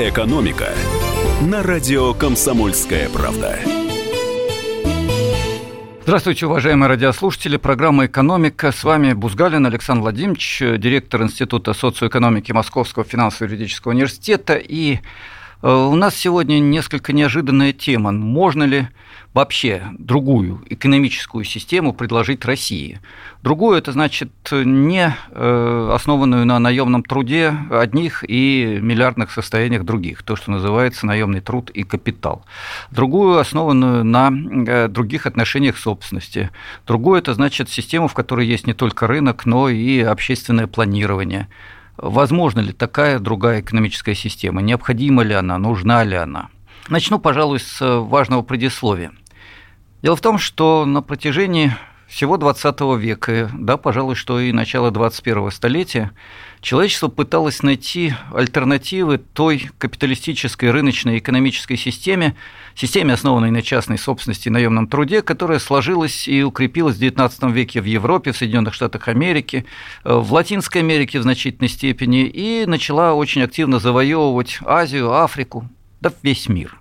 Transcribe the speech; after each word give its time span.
«Экономика» 0.00 0.68
на 1.42 1.60
радио 1.60 2.14
«Комсомольская 2.14 3.08
правда». 3.08 3.58
Здравствуйте, 6.02 6.46
уважаемые 6.46 6.88
радиослушатели. 6.88 7.56
Программа 7.56 8.06
«Экономика». 8.06 8.70
С 8.70 8.84
вами 8.84 9.12
Бузгалин 9.12 9.66
Александр 9.66 10.02
Владимирович, 10.02 10.60
директор 10.60 11.22
Института 11.22 11.72
социоэкономики 11.72 12.52
Московского 12.52 13.04
финансово-юридического 13.04 13.90
университета. 13.90 14.54
И 14.54 15.00
э, 15.62 15.68
у 15.68 15.96
нас 15.96 16.14
сегодня 16.14 16.60
несколько 16.60 17.12
неожиданная 17.12 17.72
тема. 17.72 18.12
Можно 18.12 18.62
ли 18.62 18.86
вообще 19.34 19.82
другую 19.98 20.62
экономическую 20.68 21.44
систему 21.44 21.92
предложить 21.92 22.44
России. 22.44 23.00
Другую 23.42 23.78
это 23.78 23.92
значит 23.92 24.30
не 24.50 25.14
э, 25.30 25.90
основанную 25.94 26.44
на 26.46 26.58
наемном 26.58 27.02
труде 27.02 27.54
одних 27.70 28.24
и 28.26 28.78
миллиардных 28.80 29.30
состояниях 29.30 29.84
других, 29.84 30.22
то, 30.22 30.34
что 30.34 30.50
называется 30.50 31.06
наемный 31.06 31.40
труд 31.40 31.70
и 31.70 31.84
капитал. 31.84 32.44
Другую 32.90 33.38
основанную 33.38 34.04
на 34.04 34.32
э, 34.32 34.88
других 34.88 35.26
отношениях 35.26 35.78
собственности. 35.78 36.50
Другую 36.86 37.18
это 37.18 37.34
значит 37.34 37.68
систему, 37.68 38.08
в 38.08 38.14
которой 38.14 38.46
есть 38.46 38.66
не 38.66 38.74
только 38.74 39.06
рынок, 39.06 39.46
но 39.46 39.68
и 39.68 40.00
общественное 40.00 40.66
планирование. 40.66 41.48
Возможно 41.96 42.60
ли 42.60 42.72
такая 42.72 43.18
другая 43.18 43.60
экономическая 43.60 44.14
система? 44.14 44.62
Необходима 44.62 45.22
ли 45.22 45.34
она? 45.34 45.58
Нужна 45.58 46.04
ли 46.04 46.16
она? 46.16 46.48
Начну, 46.88 47.18
пожалуй, 47.18 47.60
с 47.60 47.78
важного 47.80 48.40
предисловия. 48.40 49.12
Дело 50.02 50.16
в 50.16 50.22
том, 50.22 50.38
что 50.38 50.86
на 50.86 51.02
протяжении 51.02 51.76
всего 52.06 52.38
20 52.38 52.80
века, 52.96 53.50
да, 53.52 53.76
пожалуй, 53.76 54.14
что 54.14 54.40
и 54.40 54.52
начала 54.52 54.90
21 54.90 55.50
столетия, 55.50 56.12
человечество 56.62 57.08
пыталось 57.08 57.62
найти 57.62 58.14
альтернативы 58.32 59.18
той 59.18 59.70
капиталистической 59.76 60.70
рыночной 60.70 61.18
экономической 61.18 61.76
системе, 61.76 62.34
системе, 62.74 63.12
основанной 63.12 63.50
на 63.50 63.60
частной 63.60 63.98
собственности 63.98 64.48
и 64.48 64.50
наемном 64.50 64.86
труде, 64.86 65.20
которая 65.20 65.58
сложилась 65.58 66.26
и 66.26 66.42
укрепилась 66.42 66.96
в 66.96 67.02
XIX 67.02 67.52
веке 67.52 67.82
в 67.82 67.84
Европе, 67.84 68.32
в 68.32 68.36
Соединенных 68.38 68.72
Штатах 68.72 69.08
Америки, 69.08 69.66
в 70.04 70.32
Латинской 70.32 70.80
Америке 70.80 71.18
в 71.18 71.22
значительной 71.24 71.68
степени, 71.68 72.24
и 72.24 72.64
начала 72.64 73.12
очень 73.12 73.42
активно 73.42 73.78
завоевывать 73.78 74.60
Азию, 74.64 75.12
Африку, 75.12 75.68
да 76.00 76.12
весь 76.22 76.48
мир. 76.48 76.78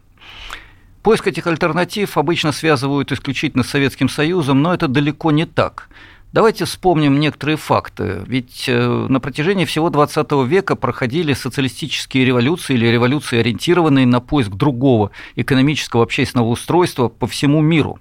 Поиск 1.01 1.27
этих 1.27 1.47
альтернатив 1.47 2.17
обычно 2.17 2.51
связывают 2.51 3.11
исключительно 3.11 3.63
с 3.63 3.69
Советским 3.69 4.09
Союзом, 4.09 4.61
но 4.61 4.73
это 4.73 4.87
далеко 4.87 5.31
не 5.31 5.45
так. 5.45 5.89
Давайте 6.33 6.65
вспомним 6.65 7.19
некоторые 7.19 7.55
факты. 7.55 8.21
Ведь 8.27 8.65
э, 8.67 9.07
на 9.07 9.21
протяжении 9.21 9.63
всего 9.63 9.89
XX 9.89 10.45
века 10.45 10.75
проходили 10.75 11.31
социалистические 11.31 12.25
революции 12.25 12.73
или 12.73 12.85
революции, 12.87 13.39
ориентированные 13.39 14.05
на 14.05 14.19
поиск 14.19 14.51
другого 14.51 15.11
экономического 15.37 16.03
общественного 16.03 16.49
устройства 16.49 17.07
по 17.07 17.27
всему 17.27 17.61
миру. 17.61 17.99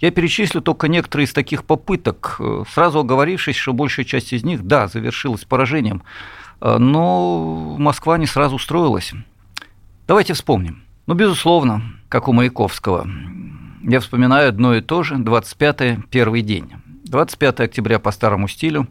Я 0.00 0.10
перечислю 0.10 0.62
только 0.62 0.88
некоторые 0.88 1.26
из 1.26 1.34
таких 1.34 1.64
попыток, 1.64 2.36
э, 2.38 2.64
сразу 2.72 3.00
оговорившись, 3.00 3.56
что 3.56 3.74
большая 3.74 4.06
часть 4.06 4.32
из 4.32 4.42
них, 4.42 4.62
да, 4.66 4.88
завершилась 4.88 5.44
поражением, 5.44 6.02
э, 6.62 6.78
но 6.78 7.76
Москва 7.78 8.16
не 8.16 8.26
сразу 8.26 8.58
строилась. 8.58 9.12
Давайте 10.06 10.34
вспомним. 10.34 10.84
Ну, 11.08 11.14
безусловно, 11.14 11.82
как 12.08 12.28
у 12.28 12.32
Маяковского. 12.32 13.08
Я 13.82 13.98
вспоминаю 13.98 14.50
одно 14.50 14.76
и 14.76 14.80
то 14.80 15.02
же, 15.02 15.16
25-й, 15.16 16.00
первый 16.10 16.42
день. 16.42 16.70
25 17.06 17.60
октября 17.60 17.98
по 17.98 18.12
старому 18.12 18.46
стилю, 18.46 18.86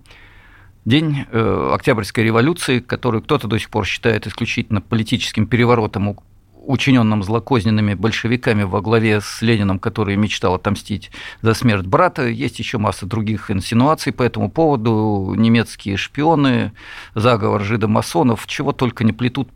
день 0.84 1.26
э, 1.32 1.72
Октябрьской 1.74 2.26
революции, 2.26 2.80
которую 2.80 3.22
кто-то 3.22 3.48
до 3.48 3.58
сих 3.58 3.70
пор 3.70 3.86
считает 3.86 4.28
исключительно 4.28 4.82
политическим 4.82 5.48
переворотом, 5.48 6.18
учиненным 6.66 7.24
злокозненными 7.24 7.94
большевиками 7.94 8.64
во 8.64 8.82
главе 8.82 9.22
с 9.22 9.42
Лениным, 9.42 9.80
который 9.80 10.18
мечтал 10.18 10.56
отомстить 10.56 11.12
за 11.42 11.54
смерть 11.54 11.86
брата. 11.86 12.28
Есть 12.28 12.60
еще 12.60 12.78
масса 12.78 13.06
других 13.06 13.50
инсинуаций 13.52 14.12
по 14.12 14.24
этому 14.24 14.52
поводу. 14.52 15.34
Немецкие 15.38 15.96
шпионы, 15.96 16.74
заговор 17.14 17.64
жидомасонов, 17.64 18.46
чего 18.48 18.74
только 18.74 19.06
не 19.06 19.14
плетут. 19.14 19.50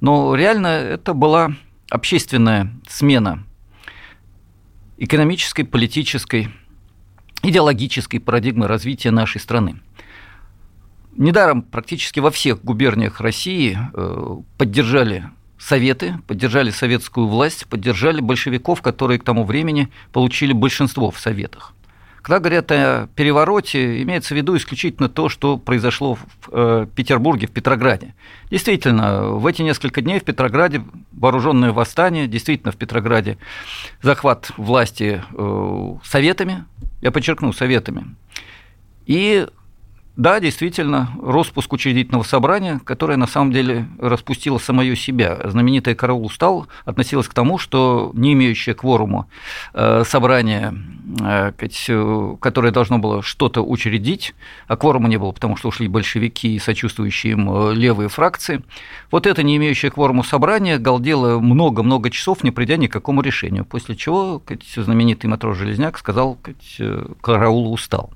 Но 0.00 0.34
реально 0.34 0.68
это 0.68 1.12
была 1.14 1.52
общественная 1.90 2.72
смена 2.88 3.44
экономической, 4.96 5.64
политической, 5.64 6.48
идеологической 7.42 8.20
парадигмы 8.20 8.66
развития 8.66 9.10
нашей 9.10 9.40
страны. 9.40 9.80
Недаром 11.16 11.62
практически 11.62 12.20
во 12.20 12.30
всех 12.30 12.62
губерниях 12.64 13.20
России 13.20 13.76
э, 13.92 14.36
поддержали 14.56 15.30
Советы, 15.60 16.14
поддержали 16.26 16.70
советскую 16.70 17.26
власть, 17.26 17.66
поддержали 17.66 18.22
большевиков, 18.22 18.80
которые 18.80 19.18
к 19.18 19.24
тому 19.24 19.44
времени 19.44 19.90
получили 20.10 20.54
большинство 20.54 21.10
в 21.10 21.20
Советах. 21.20 21.74
Когда 22.22 22.38
говорят 22.38 22.70
о 22.70 23.08
перевороте, 23.14 24.02
имеется 24.02 24.34
в 24.34 24.36
виду 24.36 24.56
исключительно 24.56 25.08
то, 25.08 25.28
что 25.28 25.56
произошло 25.56 26.16
в 26.16 26.26
э, 26.52 26.86
Петербурге, 26.94 27.46
в 27.46 27.50
Петрограде. 27.50 28.14
Действительно, 28.50 29.30
в 29.30 29.46
эти 29.46 29.62
несколько 29.62 30.02
дней 30.02 30.20
в 30.20 30.24
Петрограде 30.24 30.82
вооруженное 31.12 31.72
восстание, 31.72 32.26
действительно 32.26 32.72
в 32.72 32.76
Петрограде 32.76 33.38
захват 34.02 34.52
власти 34.56 35.22
э, 35.32 35.94
советами, 36.04 36.64
я 37.00 37.10
подчеркну, 37.10 37.52
советами. 37.52 38.14
И 39.06 39.46
да, 40.20 40.38
действительно, 40.38 41.08
распуск 41.22 41.72
учредительного 41.72 42.24
собрания, 42.24 42.78
которое 42.84 43.16
на 43.16 43.26
самом 43.26 43.52
деле 43.52 43.88
распустило 43.98 44.58
самое 44.58 44.94
себя. 44.94 45.38
Знаменитая 45.44 45.94
«Караул 45.94 46.26
устал» 46.26 46.66
относилась 46.84 47.26
к 47.26 47.32
тому, 47.32 47.56
что 47.56 48.10
не 48.12 48.34
имеющее 48.34 48.74
кворуму 48.74 49.30
э, 49.72 50.04
собрание, 50.06 50.74
э, 51.22 51.52
которое 52.38 52.70
должно 52.70 52.98
было 52.98 53.22
что-то 53.22 53.62
учредить, 53.62 54.34
а 54.66 54.76
кворума 54.76 55.08
не 55.08 55.16
было, 55.16 55.32
потому 55.32 55.56
что 55.56 55.68
ушли 55.68 55.88
большевики 55.88 56.54
и 56.54 56.58
сочувствующие 56.58 57.32
им 57.32 57.50
э, 57.50 57.72
левые 57.72 58.10
фракции, 58.10 58.62
вот 59.10 59.26
это 59.26 59.42
не 59.42 59.56
имеющее 59.56 59.90
кворуму 59.90 60.22
собрание 60.22 60.76
галдело 60.76 61.40
много-много 61.40 62.10
часов, 62.10 62.44
не 62.44 62.50
придя 62.50 62.76
ни 62.76 62.88
к 62.88 62.92
какому 62.92 63.22
решению, 63.22 63.64
после 63.64 63.96
чего 63.96 64.42
знаменитый 64.76 65.30
матрос 65.30 65.56
Железняк 65.56 65.96
сказал, 65.96 66.38
«Караул 67.22 67.72
устал». 67.72 68.10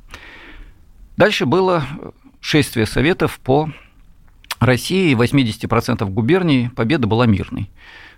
Дальше 1.17 1.47
было 1.47 1.85
шествие 2.41 2.87
советов 2.87 3.39
по 3.41 3.71
России, 4.59 5.15
80% 5.15 6.05
губерний 6.11 6.71
победа 6.71 7.07
была 7.07 7.27
мирной. 7.27 7.71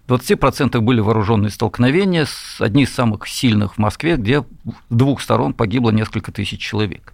В 0.07 0.13
20% 0.13 0.81
были 0.81 1.01
вооруженные 1.01 1.51
столкновения, 1.51 2.25
с 2.25 2.61
одни 2.61 2.85
из 2.85 2.95
самых 2.95 3.27
сильных 3.27 3.75
в 3.75 3.79
Москве, 3.79 4.17
где 4.17 4.43
с 4.43 4.45
двух 4.89 5.21
сторон 5.21 5.53
погибло 5.53 5.91
несколько 5.91 6.33
тысяч 6.33 6.61
человек. 6.61 7.13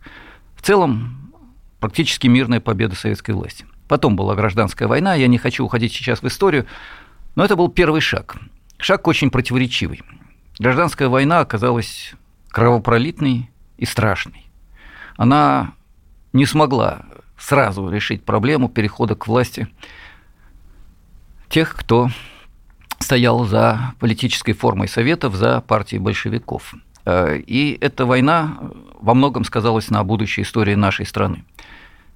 В 0.54 0.62
целом, 0.62 1.32
практически 1.80 2.28
мирная 2.28 2.60
победа 2.60 2.94
советской 2.94 3.32
власти. 3.32 3.66
Потом 3.88 4.14
была 4.14 4.34
гражданская 4.34 4.86
война, 4.86 5.14
я 5.14 5.26
не 5.26 5.38
хочу 5.38 5.64
уходить 5.64 5.92
сейчас 5.92 6.22
в 6.22 6.28
историю, 6.28 6.66
но 7.34 7.44
это 7.44 7.56
был 7.56 7.68
первый 7.68 8.00
шаг. 8.00 8.36
Шаг 8.78 9.08
очень 9.08 9.30
противоречивый. 9.30 10.02
Гражданская 10.58 11.08
война 11.08 11.40
оказалась 11.40 12.12
кровопролитной 12.50 13.50
и 13.78 13.86
страшной 13.86 14.51
она 15.22 15.74
не 16.32 16.46
смогла 16.46 17.02
сразу 17.38 17.88
решить 17.88 18.24
проблему 18.24 18.68
перехода 18.68 19.14
к 19.14 19.28
власти 19.28 19.68
тех, 21.48 21.76
кто 21.76 22.08
стоял 22.98 23.44
за 23.44 23.94
политической 24.00 24.52
формой 24.52 24.88
Советов, 24.88 25.36
за 25.36 25.60
партией 25.60 26.00
большевиков. 26.00 26.74
Э, 27.04 27.38
и 27.38 27.78
эта 27.80 28.04
война 28.04 28.58
во 29.00 29.14
многом 29.14 29.44
сказалась 29.44 29.90
на 29.90 30.02
будущей 30.02 30.42
истории 30.42 30.74
нашей 30.74 31.06
страны. 31.06 31.44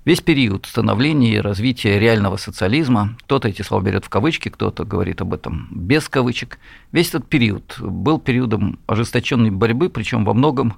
Весь 0.05 0.21
период 0.21 0.67
становления 0.67 1.35
и 1.35 1.41
развития 1.41 2.01
реального 2.01 2.39
социализма, 2.39 3.17
кто-то 3.21 3.47
эти 3.47 3.63
слова 3.63 3.85
берет 3.85 4.05
в 4.05 4.09
кавычки, 4.09 4.49
кто-то 4.49 4.85
говорит 4.85 5.21
об 5.21 5.33
этом 5.33 5.69
без 5.71 6.09
кавычек, 6.09 6.59
весь 6.91 7.11
этот 7.11 7.29
период 7.29 7.77
был 7.79 8.19
периодом 8.19 8.81
ожесточенной 8.89 9.51
борьбы, 9.51 9.91
причем 9.91 10.25
во 10.25 10.35
многом 10.35 10.75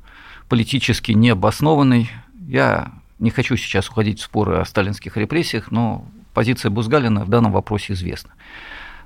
политически 0.49 1.13
необоснованный. 1.13 2.11
Я 2.47 2.93
не 3.19 3.31
хочу 3.31 3.57
сейчас 3.57 3.89
уходить 3.89 4.21
в 4.21 4.25
споры 4.25 4.57
о 4.57 4.65
сталинских 4.65 5.17
репрессиях, 5.17 5.71
но 5.71 6.05
позиция 6.35 6.71
Бузгалина 6.71 7.25
в 7.25 7.29
данном 7.29 7.53
вопросе 7.53 7.93
известна. 7.95 8.33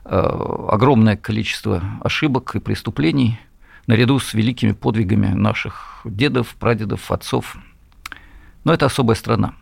Э, 0.04 0.66
огромное 0.68 1.16
количество 1.16 1.82
ошибок 2.02 2.54
и 2.54 2.60
преступлений 2.60 3.38
наряду 3.86 4.18
с 4.18 4.34
великими 4.34 4.72
подвигами 4.72 5.28
наших 5.28 6.00
дедов, 6.04 6.54
прадедов, 6.56 7.10
отцов. 7.10 7.56
Но 8.64 8.72
это 8.72 8.86
особая 8.86 9.16
страна. 9.16 9.54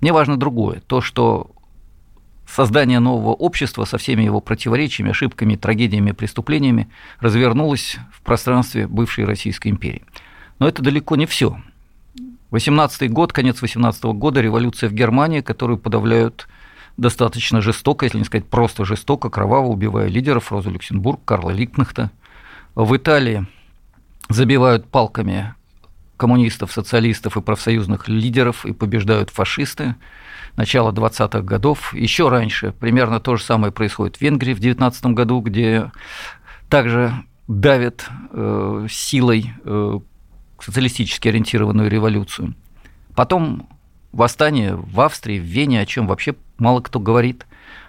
Мне 0.00 0.12
важно 0.12 0.36
другое. 0.36 0.80
То, 0.86 1.00
что 1.00 1.50
создание 2.46 3.00
нового 3.00 3.32
общества 3.32 3.84
со 3.84 3.98
всеми 3.98 4.22
его 4.22 4.40
противоречиями, 4.40 5.10
ошибками, 5.10 5.56
трагедиями, 5.56 6.12
преступлениями 6.12 6.88
развернулось 7.20 7.98
в 8.12 8.22
пространстве 8.22 8.86
бывшей 8.86 9.24
Российской 9.24 9.68
империи. 9.68 10.02
Но 10.58 10.68
это 10.68 10.82
далеко 10.82 11.16
не 11.16 11.26
все. 11.26 11.60
18 12.50 13.10
год, 13.10 13.32
конец 13.32 13.60
18 13.60 14.04
года, 14.04 14.40
революция 14.40 14.88
в 14.88 14.92
Германии, 14.94 15.40
которую 15.40 15.78
подавляют 15.78 16.48
достаточно 16.96 17.60
жестоко, 17.60 18.06
если 18.06 18.18
не 18.18 18.24
сказать 18.24 18.46
просто 18.46 18.84
жестоко, 18.84 19.30
кроваво 19.30 19.66
убивая 19.66 20.08
лидеров 20.08 20.50
Розу 20.50 20.70
Люксембург, 20.70 21.20
Карла 21.24 21.50
Ликнахта. 21.50 22.10
В 22.74 22.96
Италии 22.96 23.46
забивают 24.28 24.86
палками 24.88 25.54
коммунистов, 26.16 26.72
социалистов 26.72 27.36
и 27.36 27.40
профсоюзных 27.40 28.08
лидеров 28.08 28.66
и 28.66 28.72
побеждают 28.72 29.30
фашисты. 29.30 29.94
Начало 30.56 30.90
20-х 30.90 31.42
годов. 31.42 31.94
Еще 31.94 32.28
раньше 32.28 32.72
примерно 32.72 33.20
то 33.20 33.36
же 33.36 33.44
самое 33.44 33.72
происходит 33.72 34.16
в 34.16 34.20
Венгрии 34.20 34.54
в 34.54 34.58
19 34.58 35.06
году, 35.06 35.40
где 35.40 35.92
также 36.68 37.12
давят 37.46 38.08
э, 38.32 38.86
силой 38.90 39.52
э, 39.64 40.00
социалистически 40.60 41.28
ориентированную 41.28 41.90
революцию. 41.90 42.54
Потом 43.14 43.68
восстание 44.12 44.74
в 44.74 45.00
Австрии, 45.00 45.38
в 45.38 45.42
Вене, 45.42 45.80
о 45.80 45.86
чем 45.86 46.06
вообще 46.06 46.34
мало 46.58 46.80
кто 46.80 47.00
говорит. 47.00 47.46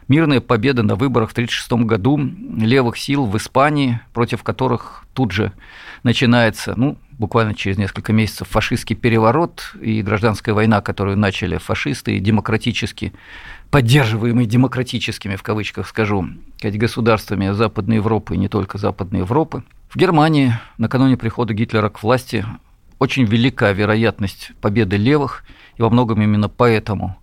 Мирная 0.07 0.41
победа 0.41 0.81
на 0.81 0.95
выборах 0.95 1.29
в 1.29 1.33
1936 1.33 1.85
году 1.87 2.17
левых 2.57 2.97
сил 2.97 3.25
в 3.25 3.37
Испании, 3.37 3.99
против 4.11 4.41
которых 4.41 5.05
тут 5.13 5.31
же 5.31 5.51
начинается, 6.01 6.73
ну, 6.75 6.97
буквально 7.19 7.53
через 7.53 7.77
несколько 7.77 8.11
месяцев 8.11 8.47
фашистский 8.47 8.95
переворот 8.95 9.75
и 9.79 10.01
гражданская 10.01 10.55
война, 10.55 10.81
которую 10.81 11.17
начали 11.17 11.57
фашисты, 11.57 12.17
и 12.17 12.19
демократически, 12.19 13.13
поддерживаемые 13.69 14.47
демократическими, 14.47 15.35
в 15.35 15.43
кавычках 15.43 15.87
скажу, 15.87 16.27
государствами 16.63 17.51
Западной 17.51 17.97
Европы 17.97 18.33
и 18.33 18.37
не 18.37 18.47
только 18.47 18.79
Западной 18.79 19.19
Европы. 19.19 19.63
В 19.89 19.95
Германии 19.95 20.53
накануне 20.77 21.17
прихода 21.17 21.53
Гитлера 21.53 21.89
к 21.89 22.03
власти 22.03 22.45
очень 22.99 23.25
велика 23.25 23.71
вероятность 23.71 24.51
победы 24.61 24.97
левых, 24.97 25.43
и 25.77 25.81
во 25.81 25.89
многом 25.89 26.21
именно 26.21 26.47
поэтому 26.47 27.17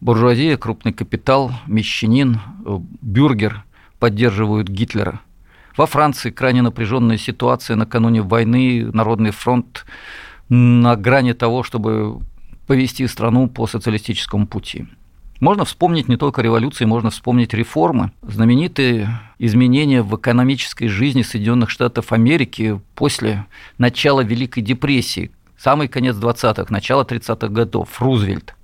буржуазия, 0.00 0.56
крупный 0.56 0.92
капитал, 0.92 1.52
мещанин, 1.66 2.40
э, 2.66 2.78
бюргер 3.00 3.64
поддерживают 3.98 4.68
Гитлера– 4.68 5.20
во 5.76 5.86
Франции 5.86 6.30
крайне 6.30 6.62
напряженная 6.62 7.16
ситуация 7.16 7.76
накануне 7.76 8.22
войны, 8.22 8.90
Народный 8.92 9.30
фронт 9.30 9.86
на 10.48 10.96
грани 10.96 11.32
того, 11.32 11.62
чтобы 11.62 12.20
повести 12.66 13.06
страну 13.06 13.48
по 13.48 13.66
социалистическому 13.66 14.46
пути. 14.46 14.88
Можно 15.40 15.64
вспомнить 15.64 16.06
не 16.06 16.18
только 16.18 16.42
революции, 16.42 16.84
можно 16.84 17.08
вспомнить 17.08 17.54
реформы. 17.54 18.12
Знаменитые 18.20 19.20
изменения 19.38 20.02
в 20.02 20.14
экономической 20.14 20.86
жизни 20.86 21.22
Соединенных 21.22 21.70
Штатов 21.70 22.12
Америки 22.12 22.78
после 22.94 23.46
начала 23.78 24.20
Великой 24.20 24.60
депрессии, 24.60 25.30
самый 25.56 25.88
конец 25.88 26.16
20-х, 26.16 26.66
начало 26.68 27.04
30-х 27.04 27.48
годов, 27.48 27.88
Рузвельт. 28.02 28.54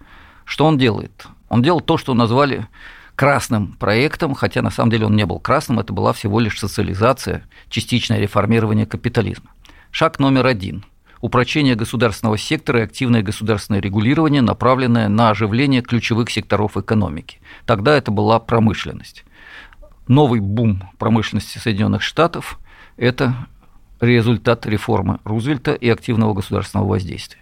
Что 0.44 0.66
он 0.66 0.76
делает? 0.76 1.26
Он 1.48 1.62
делал 1.62 1.80
то, 1.80 1.96
что 1.96 2.12
назвали 2.12 2.66
красным 3.14 3.68
проектом, 3.72 4.34
хотя 4.34 4.60
на 4.60 4.70
самом 4.70 4.90
деле 4.90 5.06
он 5.06 5.16
не 5.16 5.24
был 5.24 5.40
красным, 5.40 5.80
это 5.80 5.94
была 5.94 6.12
всего 6.12 6.40
лишь 6.40 6.60
социализация, 6.60 7.44
частичное 7.70 8.20
реформирование 8.20 8.84
капитализма. 8.84 9.50
Шаг 9.90 10.18
номер 10.18 10.44
один– 10.44 10.84
упрочение 11.26 11.74
государственного 11.74 12.38
сектора 12.38 12.80
и 12.80 12.84
активное 12.84 13.22
государственное 13.22 13.80
регулирование, 13.80 14.42
направленное 14.42 15.08
на 15.08 15.30
оживление 15.30 15.82
ключевых 15.82 16.30
секторов 16.30 16.76
экономики. 16.76 17.40
Тогда 17.66 17.96
это 17.96 18.10
была 18.10 18.38
промышленность. 18.38 19.24
Новый 20.06 20.40
бум 20.40 20.84
промышленности 20.98 21.58
Соединенных 21.58 22.02
Штатов– 22.02 22.60
это 22.96 23.34
результат 24.00 24.66
реформы 24.66 25.18
Рузвельта 25.24 25.72
и 25.72 25.88
активного 25.88 26.32
государственного 26.32 26.88
воздействия. 26.88 27.40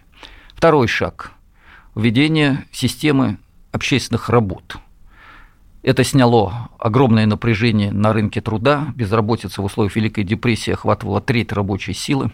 Второй 0.55 0.87
шаг– 0.87 1.31
введение 1.95 2.65
системы 2.71 3.37
общественных 3.71 4.29
работ– 4.29 4.77
это 5.85 6.03
сняло 6.03 6.69
огромное 6.79 7.27
напряжение 7.27 7.91
на 7.91 8.11
рынке 8.11 8.41
труда, 8.41 8.87
безработица 8.95 9.61
в 9.61 9.65
условиях 9.65 9.95
Великой 9.95 10.23
депрессии 10.23 10.73
охватывала 10.73 11.21
треть 11.21 11.51
рабочей 11.53 11.93
силы, 11.93 12.31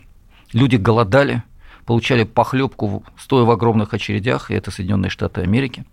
люди 0.54 0.76
голодали, 0.76 1.44
получали 1.86 2.24
похлебку, 2.24 3.04
стоя 3.18 3.44
в 3.44 3.52
огромных 3.52 3.94
очередях, 3.94 4.52
и 4.52 4.54
это 4.54 4.72
Соединенные 4.72 5.10
Штаты 5.10 5.42
Америки. 5.42 5.86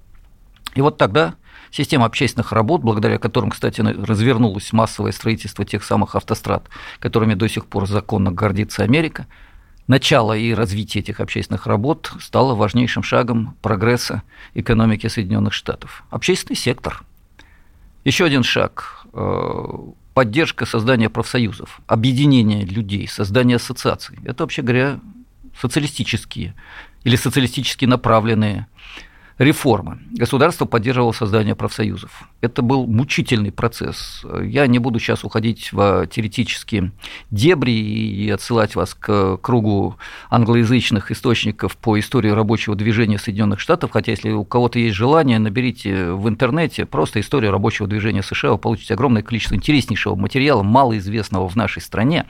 И 0.75 0.81
вот 0.81 0.99
тогда 0.99 1.35
система 1.71 2.07
общественных 2.07 2.53
работ, 2.53 2.83
благодаря 2.83 3.19
которым, 3.19 3.51
кстати, 3.51 3.81
развернулось 3.81 4.73
массовое 4.73 5.13
строительство 5.13 5.65
тех 5.65 5.83
самых 5.83 6.15
автострад, 6.15 6.69
которыми 7.01 7.35
до 7.35 7.49
сих 7.49 7.67
пор 7.67 7.87
законно 7.89 8.31
гордится 8.31 8.83
Америка, 8.83 9.27
начало 9.87 10.37
и 10.37 10.53
развитие 10.53 11.03
этих 11.03 11.21
общественных 11.21 11.67
работ 11.67 12.13
стало 12.21 12.55
важнейшим 12.55 13.03
шагом 13.03 13.57
прогресса 13.63 14.23
экономики 14.55 15.07
Соединенных 15.07 15.53
Штатов. 15.53 16.05
Общественный 16.11 16.57
сектор– 16.57 17.03
еще 18.09 18.25
один 18.25 18.43
шаг 18.43 19.05
э, 19.13 19.69
поддержка 20.19 20.67
создания 20.67 21.09
профсоюзов, 21.09 21.81
объединение 21.87 22.65
людей, 22.65 23.07
создание 23.07 23.55
ассоциаций. 23.55 24.19
Это, 24.25 24.43
вообще 24.43 24.63
говоря, 24.63 24.99
социалистические 25.57 26.57
или 27.05 27.15
социалистически 27.15 27.85
направленные 27.85 28.67
реформы. 29.39 30.01
Государство 30.11 30.65
поддерживало 30.65 31.13
создание 31.13 31.55
профсоюзов. 31.55 32.29
Это 32.41 32.61
был 32.61 32.87
мучительный 32.87 33.53
процесс. 33.53 34.25
Я 34.43 34.67
не 34.67 34.79
буду 34.79 34.99
сейчас 34.99 35.23
уходить 35.25 35.73
в 35.73 36.07
теоретические 36.09 36.93
дебри 37.31 37.71
и 37.73 38.29
отсылать 38.31 38.75
вас 38.75 38.95
к 38.95 39.37
кругу 39.39 39.97
англоязычных 40.29 41.13
источников 41.13 41.77
по 41.77 41.99
истории 41.99 42.31
рабочего 42.31 42.75
движения 42.75 43.19
Соединенных 43.19 43.61
Штатов, 43.61 43.93
хотя 43.93 44.11
если 44.13 44.31
у 44.31 44.45
кого-то 44.45 44.79
есть 44.79 44.97
желание, 44.97 45.39
наберите 45.39 46.13
в 46.13 46.29
интернете 46.29 46.85
просто 46.85 47.21
историю 47.21 47.53
рабочего 47.53 47.87
движения 47.87 48.23
США, 48.23 48.53
вы 48.53 48.59
получите 48.59 48.95
огромное 48.95 49.23
количество 49.23 49.55
интереснейшего 49.55 50.17
материала, 50.17 50.63
малоизвестного 50.63 51.49
в 51.49 51.55
нашей 51.55 51.81
стране. 51.81 52.27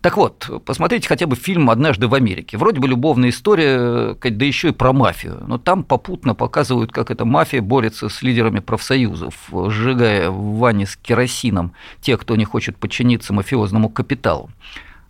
Так 0.00 0.16
вот, 0.16 0.62
посмотрите 0.64 1.08
хотя 1.08 1.26
бы 1.26 1.36
фильм 1.36 1.68
«Однажды 1.68 2.08
в 2.08 2.14
Америке». 2.14 2.56
Вроде 2.56 2.80
бы 2.80 2.88
любовная 2.88 3.28
история, 3.28 4.14
да 4.14 4.44
еще 4.46 4.68
и 4.68 4.72
про 4.72 4.94
мафию. 4.94 5.44
Но 5.46 5.58
там 5.58 5.84
попутно 5.84 6.34
показывают, 6.34 6.90
как 6.90 7.10
эта 7.10 7.26
мафия 7.26 7.60
борется 7.60 8.08
с 8.08 8.22
лидерами 8.22 8.60
профсоюзов, 8.60 9.34
сжигая 9.68 10.30
в 10.30 10.56
ванне 10.56 10.86
с 10.86 10.96
керосином 10.96 11.74
тех, 12.00 12.18
кто 12.18 12.36
не 12.36 12.46
хочет 12.46 12.78
подчиниться 12.78 13.34
мафиозному 13.34 13.90
капиталу. 13.90 14.48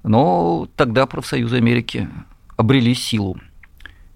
Но 0.03 0.69
тогда 0.75 1.07
профсоюзы 1.07 1.57
Америки 1.57 2.09
обрели 2.57 2.95
силу 2.95 3.39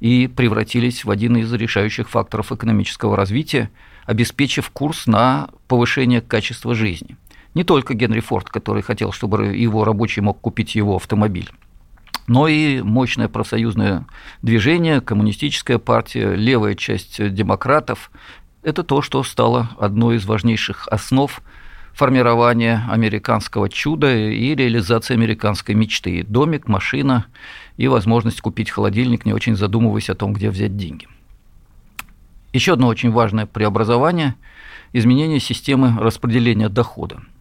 и 0.00 0.27
превратились 0.27 1.05
в 1.05 1.11
один 1.11 1.37
из 1.37 1.53
решающих 1.53 2.11
факторов 2.11 2.50
экономического 2.50 3.17
развития, 3.17 3.70
обеспечив 4.06 4.70
курс 4.70 5.06
на 5.06 5.50
повышение 5.69 6.20
качества 6.20 6.75
жизни– 6.75 7.17
не 7.55 7.65
только 7.65 7.94
Генри 7.94 8.20
Форд, 8.20 8.49
который 8.49 8.82
хотел, 8.82 9.13
чтобы 9.13 9.46
его 9.56 9.84
рабочий 9.84 10.20
мог 10.20 10.41
купить 10.41 10.75
его 10.75 10.96
автомобиль 10.96 11.51
но 12.27 12.49
и 12.49 12.81
мощное 12.81 13.29
профсоюзное 13.29 14.06
движение, 14.43 15.01
коммунистическая 15.01 15.79
партия, 15.79 16.34
левая 16.34 16.75
часть 16.75 17.34
демократов. 17.34 18.11
Это 18.63 18.82
то, 18.82 19.03
что 19.03 19.23
стало 19.23 19.70
одной 19.79 20.17
из 20.17 20.25
важнейших 20.25 20.89
основ 20.89 21.43
формирования 21.93 22.84
американского 22.91 23.69
чуда 23.69 24.17
и 24.17 24.55
реализации 24.55 25.15
американской 25.15 25.75
мечты. 25.75 26.25
Домик, 26.25 26.67
машина 26.67 27.27
и 27.77 27.87
возможность 27.89 28.41
купить 28.41 28.70
холодильник, 28.70 29.25
не 29.25 29.32
очень 29.32 29.55
задумываясь 29.55 30.11
о 30.11 30.15
том, 30.15 30.32
где 30.32 30.51
взять 30.51 30.77
деньги. 30.77 31.06
Еще 32.53 32.73
одно 32.73 32.89
очень 32.89 33.11
важное 33.11 33.46
преобразование– 33.46 34.34
изменение 34.93 35.41
системы 35.41 35.96
распределения 36.01 36.69
дохода– 36.69 37.20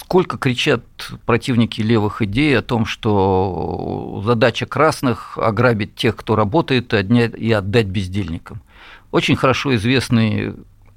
Сколько 0.00 0.38
кричат 0.38 0.84
противники 1.26 1.80
левых 1.80 2.22
идей 2.22 2.56
о 2.56 2.62
том, 2.62 2.86
что 2.86 4.22
задача 4.24 4.64
красных– 4.64 5.36
ограбить 5.38 5.96
тех, 5.96 6.14
кто 6.14 6.36
работает, 6.36 6.94
и 6.94 7.52
отдать 7.52 7.86
бездельникам. 7.86 8.62
Очень 9.10 9.34
хорошо 9.34 9.74
известный 9.74 10.54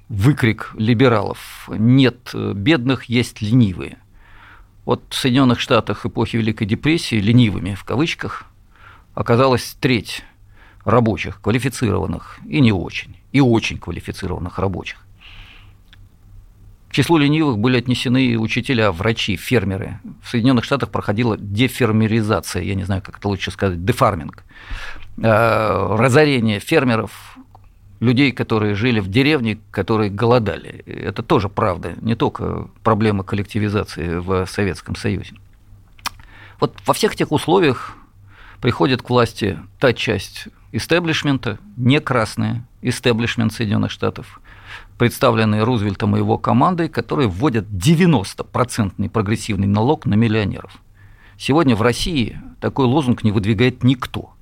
выкрик 0.08 0.72
либералов 0.77 1.67
«нет 1.70 2.29
бедных, 2.34 3.05
есть 3.05 3.41
ленивые». 3.41 3.98
Вот 4.86 5.01
в 5.10 5.15
Соединенных 5.15 5.60
Штатах 5.60 6.05
эпохи 6.05 6.38
Великой 6.38 6.67
депрессии 6.67 7.15
ленивыми 7.15 7.74
в 7.74 7.84
кавычках 7.84 8.46
оказалась 9.15 9.75
треть 9.79 10.24
рабочих, 10.86 11.41
квалифицированных 11.41 12.38
и 12.48 12.62
не 12.62 12.72
очень, 12.72 13.17
и 13.31 13.41
очень 13.41 13.79
квалифицированных 13.79 14.60
рабочих. 14.60 15.00
К 16.91 16.93
числу 16.93 17.17
ленивых 17.17 17.57
были 17.57 17.77
отнесены 17.77 18.38
учителя, 18.38 18.91
врачи, 18.91 19.38
фермеры. 19.38 20.01
В 20.21 20.27
Соединенных 20.27 20.65
Штатах 20.65 20.89
проходила 20.89 21.38
дефермеризация, 21.38 22.63
я 22.63 22.75
не 22.75 22.83
знаю, 22.83 23.01
как 23.01 23.17
это 23.19 23.29
лучше 23.29 23.50
сказать, 23.50 23.86
дефарминг. 23.86 24.43
Э, 25.24 25.95
разорение 25.98 26.60
фермеров, 26.60 27.38
людей, 28.01 28.33
которые 28.33 28.75
жили 28.75 29.00
в 29.00 29.07
деревне, 29.07 29.57
которые 29.71 30.10
голодали. 30.10 30.83
Это 30.86 31.24
тоже 31.24 31.48
правда, 31.48 31.93
не 32.01 32.15
только 32.15 32.67
проблема 32.83 33.24
коллективизации 33.24 34.15
в 34.15 34.45
Советском 34.45 34.98
Союзе. 34.98 35.36
Вот 36.60 36.75
во 36.86 36.93
всех 36.93 37.13
этих 37.13 37.31
условиях 37.31 37.95
приходит 38.60 39.01
к 39.01 39.10
власти 39.10 39.60
та 39.79 39.93
часть 39.93 40.50
истеблишмента, 40.72 41.60
не 41.78 42.00
красная, 42.00 42.66
истеблишмент 42.82 43.54
Соединенных 43.54 43.92
Штатов, 43.92 44.42
представленные 44.98 45.63
Рузвельтом 45.63 46.16
и 46.16 46.20
его 46.20 46.38
командой, 46.38 46.90
которые 46.90 47.28
вводят 47.28 47.66
90% 47.66 49.10
прогрессивный 49.10 49.68
налог 49.68 50.06
на 50.06 50.16
миллионеров. 50.16 50.82
Сегодня 51.38 51.75
в 51.75 51.82
России 51.82 52.40
такой 52.60 52.86
лозунг 52.86 53.24
не 53.24 53.32
выдвигает 53.32 53.84
никто. 53.84 54.34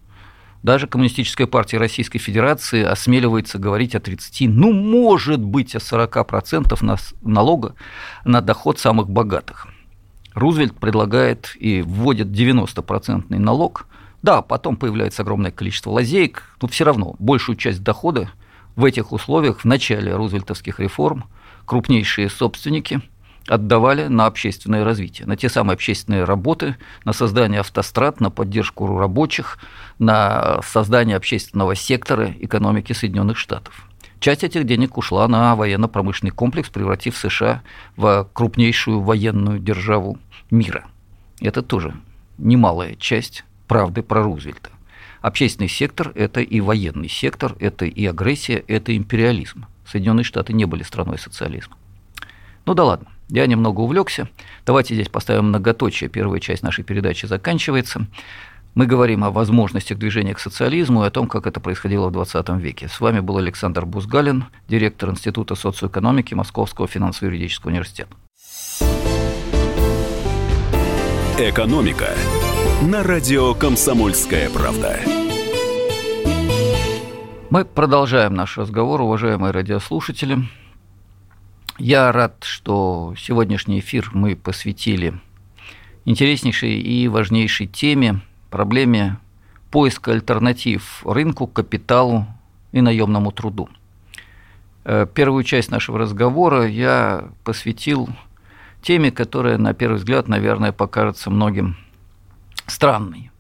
Даже 0.62 0.88
Коммунистическая 0.88 1.48
партия 1.48 1.78
Российской 1.78 2.20
Федерации 2.20 2.84
осмеливается 2.84 3.58
говорить 3.58 3.96
о 3.96 4.02
30, 4.02 4.50
ну, 4.50 4.74
может 4.74 5.42
быть, 5.42 5.74
о 5.76 5.78
40% 5.78 7.00
налога 7.22 7.76
на 8.26 8.42
доход 8.42 8.78
самых 8.78 9.10
богатых. 9.10 9.68
Рузвельт 10.34 10.78
предлагает 10.78 11.56
и 11.58 11.82
вводит 11.82 12.28
90% 12.28 13.40
налог. 13.40 13.88
Да, 14.22 14.42
потом 14.42 14.76
появляется 14.76 15.22
огромное 15.22 15.52
количество 15.52 15.92
лазеек, 15.92 16.44
но 16.62 16.68
все 16.68 16.84
равно 16.84 17.16
большую 17.20 17.56
часть 17.56 17.84
дохода 17.84 18.30
в 18.76 18.86
этих 18.86 19.12
условиях 19.12 19.62
в 19.62 19.66
начале 19.66 20.16
рузвельтовских 20.16 20.80
реформ 20.80 21.26
крупнейшие 21.66 22.30
собственники 22.30 23.02
отдавали 23.48 24.08
на 24.08 24.26
общественное 24.26 24.84
развитие, 24.84 25.28
на 25.28 25.36
те 25.36 25.50
самые 25.50 25.74
общественные 25.74 26.24
работы, 26.24 26.76
на 27.04 27.14
создание 27.14 27.62
автострад, 27.62 28.20
на 28.20 28.30
поддержку 28.30 28.98
рабочих, 28.98 29.58
на 29.98 30.62
создание 30.62 31.16
общественного 31.16 31.76
сектора 31.76 32.34
экономики 32.40 32.94
Соединенных 32.94 33.38
Штатов. 33.38 33.86
Часть 34.20 34.44
этих 34.44 34.66
денег 34.66 34.98
ушла 34.98 35.28
на 35.28 35.56
военно-промышленный 35.56 36.32
комплекс, 36.32 36.70
превратив 36.70 37.18
США 37.18 37.64
в 37.96 38.30
крупнейшую 38.34 39.02
военную 39.02 39.60
державу 39.60 40.20
мира. 40.52 40.88
Это 41.40 41.62
тоже 41.62 41.96
немалая 42.38 42.96
часть 42.96 43.46
правды 43.70 44.04
про 44.04 44.24
Рузвельта. 44.24 44.72
Общественный 45.22 45.70
сектор– 45.70 46.12
это 46.16 46.42
и 46.42 46.60
военный 46.60 47.08
сектор, 47.08 47.56
это 47.60 47.86
и 47.86 48.06
агрессия, 48.06 48.64
это 48.68 48.96
империализм. 48.98 49.66
Соединенные 49.86 50.24
Штаты 50.24 50.54
не 50.54 50.66
были 50.66 50.84
страной 50.84 51.18
социализма. 51.18 51.78
Ну 52.66 52.74
да 52.74 52.84
ладно, 52.84 53.08
я 53.30 53.46
немного 53.48 53.82
увлекся. 53.82 54.28
Давайте 54.66 54.96
здесь 54.96 55.10
поставим 55.10 55.46
многоточие. 55.46 56.10
Первая 56.10 56.40
часть 56.40 56.64
нашей 56.64 56.84
передачи 56.84 57.26
заканчивается. 57.26 58.08
Мы 58.76 58.86
говорим 58.86 59.24
о 59.24 59.32
возможностях 59.32 59.98
движения 59.98 60.34
к 60.34 60.40
социализму 60.40 61.04
и 61.04 61.08
о 61.08 61.12
том, 61.12 61.28
как 61.28 61.48
это 61.48 61.60
происходило 61.60 62.10
в 62.10 62.12
20 62.12 62.50
веке. 62.50 62.88
С 62.88 63.00
вами 63.00 63.20
был 63.20 63.38
Александр 63.38 63.86
Бузгалин, 63.86 64.46
директор 64.68 65.10
Института 65.10 65.56
социоэкономики 65.56 66.34
Московского 66.34 66.88
финансово-юридического 66.88 67.72
университета. 67.72 68.16
Экономика 71.38 72.16
на 72.82 73.04
радио 73.04 73.54
«Комсомольская 73.54 74.50
правда». 74.50 75.00
Мы 77.50 77.66
продолжаем 77.66 78.34
наш 78.34 78.58
разговор, 78.58 79.02
уважаемые 79.02 79.52
радиослушатели. 79.52 80.38
Я 81.78 82.12
рад, 82.14 82.44
что 82.46 83.14
сегодняшний 83.18 83.80
эфир 83.80 84.10
мы 84.14 84.36
посвятили 84.38 85.20
интереснейшей 86.06 86.80
и 86.80 87.10
важнейшей 87.10 87.68
теме, 87.68 88.22
проблеме 88.50 89.18
поиска 89.72 90.14
альтернатив 90.14 91.06
рынку, 91.06 91.48
капиталу 91.48 92.28
и 92.72 92.80
наемному 92.80 93.32
труду. 93.32 93.68
Э, 94.86 95.06
первую 95.14 95.44
часть 95.44 95.70
нашего 95.70 96.00
разговора 96.00 96.66
я 96.66 97.26
посвятил 97.44 98.08
теме, 98.82 99.12
которая, 99.12 99.58
на 99.58 99.74
первый 99.74 99.98
взгляд, 99.98 100.30
наверное, 100.30 100.72
покажется 100.72 101.30
многим 101.30 101.76
странной, 102.70 103.32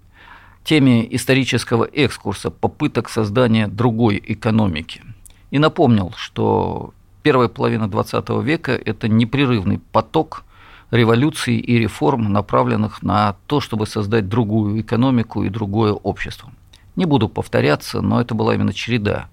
теме 0.64 1.16
исторического 1.16 1.86
экскурса 1.86 2.52
попыток 2.52 3.10
создания 3.10 3.68
другой 3.68 4.22
экономики. 4.26 5.04
И 5.52 5.60
напомнил, 5.60 6.14
что 6.16 6.94
первая 7.24 7.48
половина 7.48 7.86
XX 7.86 8.44
века– 8.44 8.72
это 8.86 9.08
непрерывный 9.08 9.80
поток 9.92 10.44
революций 10.92 11.58
и 11.58 11.78
реформ, 11.78 12.32
направленных 12.32 13.04
на 13.04 13.36
то, 13.48 13.62
чтобы 13.62 13.86
создать 13.86 14.28
другую 14.28 14.82
экономику 14.82 15.44
и 15.44 15.50
другое 15.50 15.94
общество. 15.94 16.52
Не 16.96 17.06
буду 17.06 17.30
повторяться, 17.30 18.02
но 18.02 18.20
это 18.20 18.34
была 18.36 18.56
именно 18.56 18.74
череда 18.74 19.30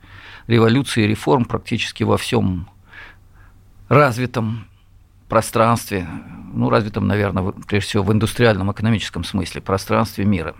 революций 0.46 1.04
и 1.04 1.06
реформ 1.06 1.44
практически 1.44 2.04
во 2.04 2.16
всем 2.16 2.68
развитом 3.88 4.66
пространстве, 5.28 6.06
ну, 6.52 6.70
развитом, 6.70 7.06
наверное, 7.06 7.52
прежде 7.66 7.88
всего 7.88 8.02
в 8.02 8.12
индустриальном 8.12 8.72
экономическом 8.72 9.24
смысле, 9.24 9.60
пространстве 9.60 10.24
мира. 10.24 10.54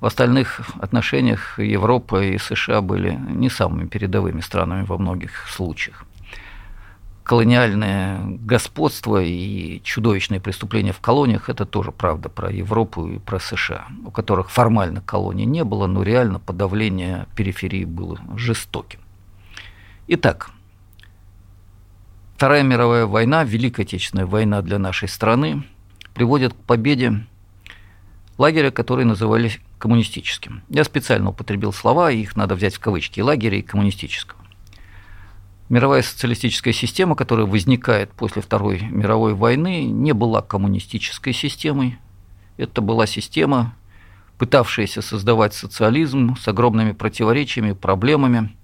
В 0.00 0.06
остальных 0.06 0.60
отношениях 0.80 1.58
Европа 1.58 2.22
и 2.22 2.38
США 2.38 2.82
были 2.82 3.18
не 3.28 3.50
самыми 3.50 3.86
передовыми 3.86 4.40
странами 4.40 4.84
во 4.84 4.96
многих 4.96 5.48
случаях. 5.48 6.04
Колониальное 7.24 8.20
господство 8.24 9.22
и 9.22 9.82
чудовищные 9.82 10.40
преступления 10.40 10.92
в 10.92 11.00
колониях– 11.00 11.48
это 11.50 11.66
тоже 11.66 11.92
правда 11.92 12.28
про 12.28 12.50
Европу 12.50 13.06
и 13.06 13.18
про 13.18 13.38
США, 13.38 13.88
у 14.06 14.10
которых 14.10 14.50
формально 14.50 15.02
колоний 15.02 15.44
не 15.44 15.62
было, 15.62 15.86
но 15.86 16.02
реально 16.02 16.38
подавление 16.38 17.26
периферии 17.36 17.84
было 17.84 18.18
жестоким. 18.36 19.00
Итак, 20.06 20.50
Вторая 22.38 22.62
мировая 22.62 23.04
война, 23.04 23.42
Великая 23.42 23.82
Отечественная 23.82 24.24
война 24.24 24.62
для 24.62 24.78
нашей 24.78 25.08
страны 25.08 25.64
приводит 26.14 26.52
к 26.52 26.56
победе 26.56 27.26
лагеря, 28.38 28.70
который 28.70 29.04
называли 29.04 29.50
коммунистическим. 29.80 30.62
Я 30.68 30.84
специально 30.84 31.30
употребил 31.30 31.72
слова, 31.72 32.12
их 32.12 32.36
надо 32.36 32.54
взять 32.54 32.76
в 32.76 32.78
кавычки, 32.78 33.18
лагеря 33.18 33.58
и 33.58 33.62
коммунистического. 33.62 34.40
Мировая 35.68 36.02
социалистическая 36.02 36.72
система, 36.72 37.16
которая 37.16 37.44
возникает 37.44 38.12
после 38.12 38.40
Второй 38.40 38.82
мировой 38.82 39.34
войны, 39.34 39.86
не 39.86 40.12
была 40.12 40.40
коммунистической 40.40 41.32
системой. 41.32 41.98
Это 42.56 42.80
была 42.80 43.08
система, 43.08 43.74
пытавшаяся 44.38 45.02
создавать 45.02 45.54
социализм 45.54 46.36
с 46.36 46.46
огромными 46.46 46.92
противоречиями, 46.92 47.72
проблемами, 47.72 48.56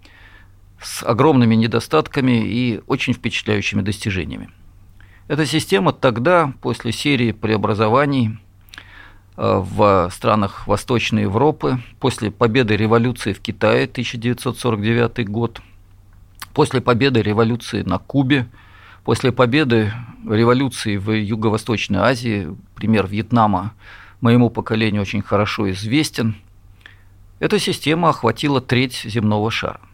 с 0.84 1.02
огромными 1.02 1.54
недостатками 1.54 2.44
и 2.44 2.82
очень 2.86 3.14
впечатляющими 3.14 3.80
достижениями. 3.80 4.50
Эта 5.26 5.46
система 5.46 5.92
тогда, 5.92 6.52
после 6.60 6.92
серии 6.92 7.32
преобразований 7.32 8.38
э, 9.36 9.62
в 9.64 10.10
странах 10.12 10.66
Восточной 10.66 11.22
Европы, 11.22 11.80
после 11.98 12.30
победы 12.30 12.76
революции 12.76 13.32
в 13.32 13.40
Китае 13.40 13.84
1949 13.84 15.26
год, 15.28 15.62
после 16.52 16.82
победы 16.82 17.22
революции 17.22 17.82
на 17.82 17.98
Кубе, 17.98 18.46
после 19.02 19.32
победы 19.32 19.92
революции 20.28 20.98
в 20.98 21.10
Юго-Восточной 21.10 22.00
Азии, 22.00 22.54
пример 22.74 23.06
Вьетнама 23.06 23.72
моему 24.20 24.50
поколению 24.50 25.02
очень 25.02 25.22
хорошо 25.22 25.70
известен, 25.70 26.36
эта 27.40 27.58
система 27.58 28.10
охватила 28.10 28.60
треть 28.60 29.02
земного 29.04 29.50
шара– 29.50 29.80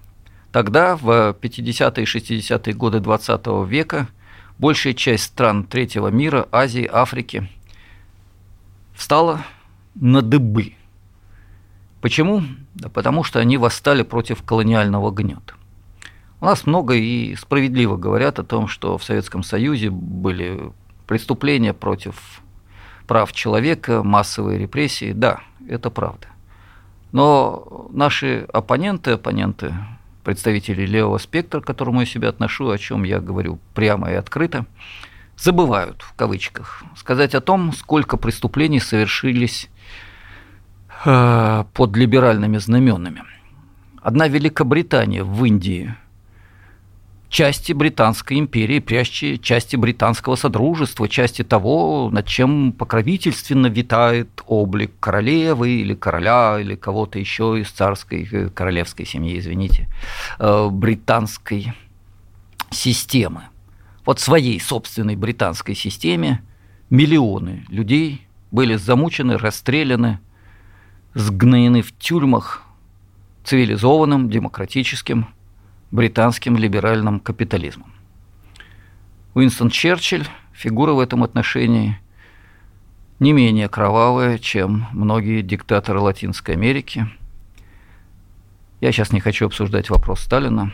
Тогда, 0.52 0.96
в 0.96 1.36
50-е 1.40 2.02
и 2.02 2.06
60-е 2.06 2.74
годы 2.74 3.00
20 3.00 3.46
века, 3.68 4.08
большая 4.58 4.94
часть 4.94 5.24
стран 5.24 5.64
третьего 5.64 6.08
мира, 6.08 6.48
Азии, 6.50 6.88
Африки, 6.90 7.48
встала 8.94 9.42
на 9.94 10.22
дыбы. 10.22 10.74
Почему? 12.00 12.42
Да 12.74 12.88
потому 12.88 13.22
что 13.22 13.38
они 13.38 13.58
восстали 13.58 14.02
против 14.02 14.42
колониального 14.42 15.10
гнета. 15.10 15.54
У 16.40 16.46
нас 16.46 16.66
много 16.66 16.94
и 16.94 17.36
справедливо 17.36 17.96
говорят 17.96 18.38
о 18.38 18.44
том, 18.44 18.66
что 18.66 18.96
в 18.98 19.04
Советском 19.04 19.42
Союзе 19.42 19.90
были 19.90 20.72
преступления 21.06 21.74
против 21.74 22.42
прав 23.06 23.32
человека, 23.32 24.02
массовые 24.02 24.58
репрессии. 24.58 25.12
Да, 25.12 25.40
это 25.68 25.90
правда. 25.90 26.28
Но 27.12 27.88
наши 27.92 28.46
оппоненты, 28.52 29.12
оппоненты 29.12 29.74
представителей 30.22 30.86
левого 30.86 31.18
спектра, 31.18 31.60
к 31.60 31.66
которому 31.66 32.00
я 32.00 32.06
себя 32.06 32.28
отношу, 32.28 32.70
о 32.70 32.78
чем 32.78 33.04
я 33.04 33.20
говорю 33.20 33.58
прямо 33.74 34.10
и 34.10 34.14
открыто, 34.14 34.66
забывают, 35.36 36.02
в 36.02 36.14
кавычках, 36.14 36.82
сказать 36.96 37.34
о 37.34 37.40
том, 37.40 37.72
сколько 37.72 38.16
преступлений 38.16 38.80
совершились 38.80 39.70
э, 41.04 41.64
под 41.72 41.96
либеральными 41.96 42.58
знаменами. 42.58 43.22
Одна 44.02 44.28
Великобритания 44.28 45.24
в 45.24 45.44
Индии– 45.44 45.94
части 47.30 47.72
Британской 47.72 48.38
империи, 48.38 48.80
прящие 48.80 49.38
части 49.38 49.76
британского 49.76 50.34
содружества, 50.34 51.08
части 51.08 51.42
того, 51.42 52.10
над 52.12 52.26
чем 52.26 52.72
покровительственно 52.72 53.68
витает 53.68 54.28
облик 54.46 54.90
королевы 54.98 55.70
или 55.70 55.94
короля 55.94 56.58
или 56.60 56.74
кого-то 56.74 57.18
еще 57.20 57.58
из 57.60 57.70
царской, 57.70 58.28
э, 58.30 58.48
королевской 58.48 59.06
семьи, 59.06 59.38
извините, 59.38 59.88
э, 60.40 60.68
британской 60.70 61.72
системы. 62.70 63.44
Вот 64.04 64.18
своей 64.18 64.58
собственной 64.58 65.14
британской 65.14 65.76
системе 65.76 66.42
миллионы 66.90 67.64
людей 67.68 68.26
были 68.50 68.74
замучены, 68.74 69.38
расстреляны, 69.38 70.18
сгноены 71.14 71.82
в 71.82 71.96
тюрьмах 71.96 72.64
цивилизованным, 73.44 74.28
демократическим 74.30 75.28
британским 75.90 76.56
либеральным 76.56 77.20
капитализмом. 77.20 77.92
Уинстон 79.34 79.70
Черчилль– 79.70 80.26
фигура 80.52 80.92
в 80.92 81.00
этом 81.00 81.22
отношении 81.22 81.98
не 83.18 83.32
менее 83.32 83.68
кровавая, 83.68 84.38
чем 84.38 84.86
многие 84.92 85.42
диктаторы 85.42 86.00
Латинской 86.00 86.54
Америки. 86.54 87.06
Я 88.80 88.92
сейчас 88.92 89.12
не 89.12 89.20
хочу 89.20 89.46
обсуждать 89.46 89.90
вопрос 89.90 90.20
Сталина, 90.20 90.72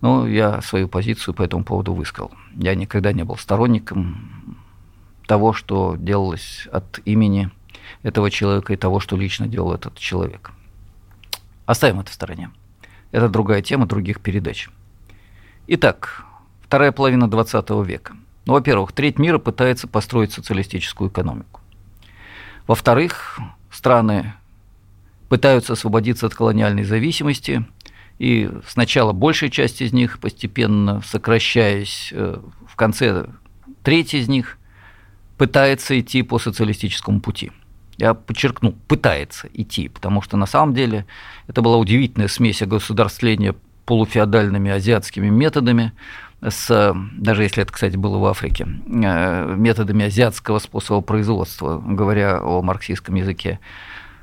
но 0.00 0.26
я 0.26 0.62
свою 0.62 0.88
позицию 0.88 1.34
по 1.34 1.42
этому 1.42 1.64
поводу 1.64 1.92
высказал. 1.92 2.32
Я 2.54 2.74
никогда 2.74 3.12
не 3.12 3.24
был 3.24 3.36
сторонником 3.36 4.56
того, 5.26 5.52
что 5.52 5.96
делалось 5.98 6.66
от 6.72 7.00
имени 7.04 7.50
этого 8.02 8.30
человека 8.30 8.72
и 8.72 8.76
того, 8.76 9.00
что 9.00 9.16
лично 9.16 9.46
делал 9.46 9.74
этот 9.74 9.98
человек. 9.98 10.52
Оставим 11.66 12.00
это 12.00 12.10
в 12.10 12.14
стороне. 12.14 12.50
Это 13.12 13.28
другая 13.28 13.62
тема 13.62 13.86
других 13.86 14.20
передач. 14.20 14.68
Итак, 15.66 16.24
вторая 16.62 16.92
половина 16.92 17.28
20 17.28 17.70
века. 17.86 18.16
Ну, 18.46 18.52
во-первых, 18.52 18.92
треть 18.92 19.18
мира 19.18 19.38
пытается 19.38 19.88
построить 19.88 20.32
социалистическую 20.32 21.10
экономику. 21.10 21.60
Во-вторых, 22.66 23.38
страны 23.70 24.34
пытаются 25.28 25.72
освободиться 25.72 26.26
от 26.26 26.34
колониальной 26.34 26.84
зависимости, 26.84 27.66
и 28.18 28.50
сначала 28.66 29.12
большая 29.12 29.50
часть 29.50 29.82
из 29.82 29.92
них, 29.92 30.20
постепенно 30.20 31.02
сокращаясь, 31.02 32.10
э, 32.12 32.40
в 32.66 32.76
конце 32.76 33.26
треть 33.82 34.14
из 34.14 34.28
них 34.28 34.58
пытается 35.36 35.98
идти 35.98 36.22
по 36.22 36.38
социалистическому 36.38 37.20
пути. 37.20 37.52
Я 37.98 38.14
подчеркну, 38.14 38.72
пытается 38.72 39.48
идти, 39.52 39.88
потому 39.88 40.22
что 40.22 40.36
на 40.36 40.46
самом 40.46 40.74
деле 40.74 41.06
это 41.46 41.62
была 41.62 41.76
удивительная 41.78 42.28
смесь 42.28 42.62
государствления 42.62 43.54
полуфеодальными 43.86 44.70
азиатскими 44.70 45.28
методами, 45.28 45.92
с, 46.46 46.94
даже 47.16 47.44
если 47.44 47.62
это, 47.62 47.72
кстати, 47.72 47.96
было 47.96 48.18
в 48.18 48.26
Африке, 48.26 48.66
э, 48.66 49.54
методами 49.56 50.06
азиатского 50.06 50.58
способа 50.58 51.00
производства, 51.00 51.78
говоря 51.78 52.40
о 52.42 52.60
марксистском 52.62 53.14
языке, 53.14 53.58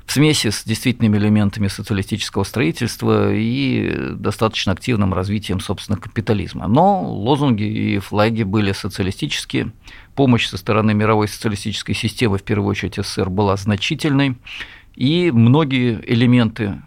в 0.06 0.12
смеси 0.12 0.50
с 0.50 0.64
действительными 0.64 1.16
элементами 1.16 1.66
социалистического 1.68 2.44
строительства 2.44 3.32
и 3.32 4.12
достаточно 4.12 4.72
активным 4.72 5.14
развитием, 5.14 5.60
собственно, 5.60 5.98
капитализма. 5.98 6.68
Но 6.68 7.02
лозунги 7.02 7.62
и 7.62 7.98
флаги 7.98 8.42
были 8.42 8.72
социалистические, 8.72 9.72
помощь 10.14 10.46
со 10.46 10.56
стороны 10.56 10.94
мировой 10.94 11.28
социалистической 11.28 11.94
системы, 11.94 12.38
в 12.38 12.42
первую 12.42 12.70
очередь 12.70 12.96
СССР, 12.96 13.30
была 13.30 13.56
значительной, 13.56 14.36
и 14.94 15.30
многие 15.30 16.00
элементы 16.06 16.82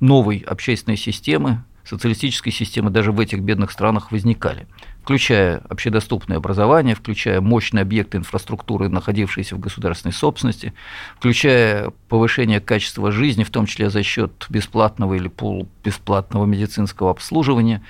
новой 0.00 0.38
общественной 0.38 0.96
системы, 0.96 1.64
социалистической 1.88 2.52
системы 2.52 2.90
даже 2.90 3.12
в 3.12 3.18
этих 3.18 3.40
бедных 3.40 3.72
странах 3.72 4.12
возникали, 4.12 4.66
включая 5.02 5.62
общедоступное 5.68 6.36
образование, 6.36 6.94
включая 6.94 7.40
мощные 7.40 7.82
объекты 7.82 8.18
инфраструктуры, 8.18 8.90
находившиеся 8.90 9.56
в 9.56 9.58
государственной 9.58 10.12
собственности, 10.12 10.74
включая 11.16 11.90
повышение 12.08 12.60
качества 12.60 13.10
жизни, 13.10 13.42
в 13.42 13.50
том 13.50 13.64
числе 13.64 13.88
за 13.88 14.02
счет 14.02 14.46
бесплатного 14.50 15.14
или 15.14 15.28
полубесплатного 15.28 16.44
медицинского 16.44 17.10
обслуживания, 17.10 17.82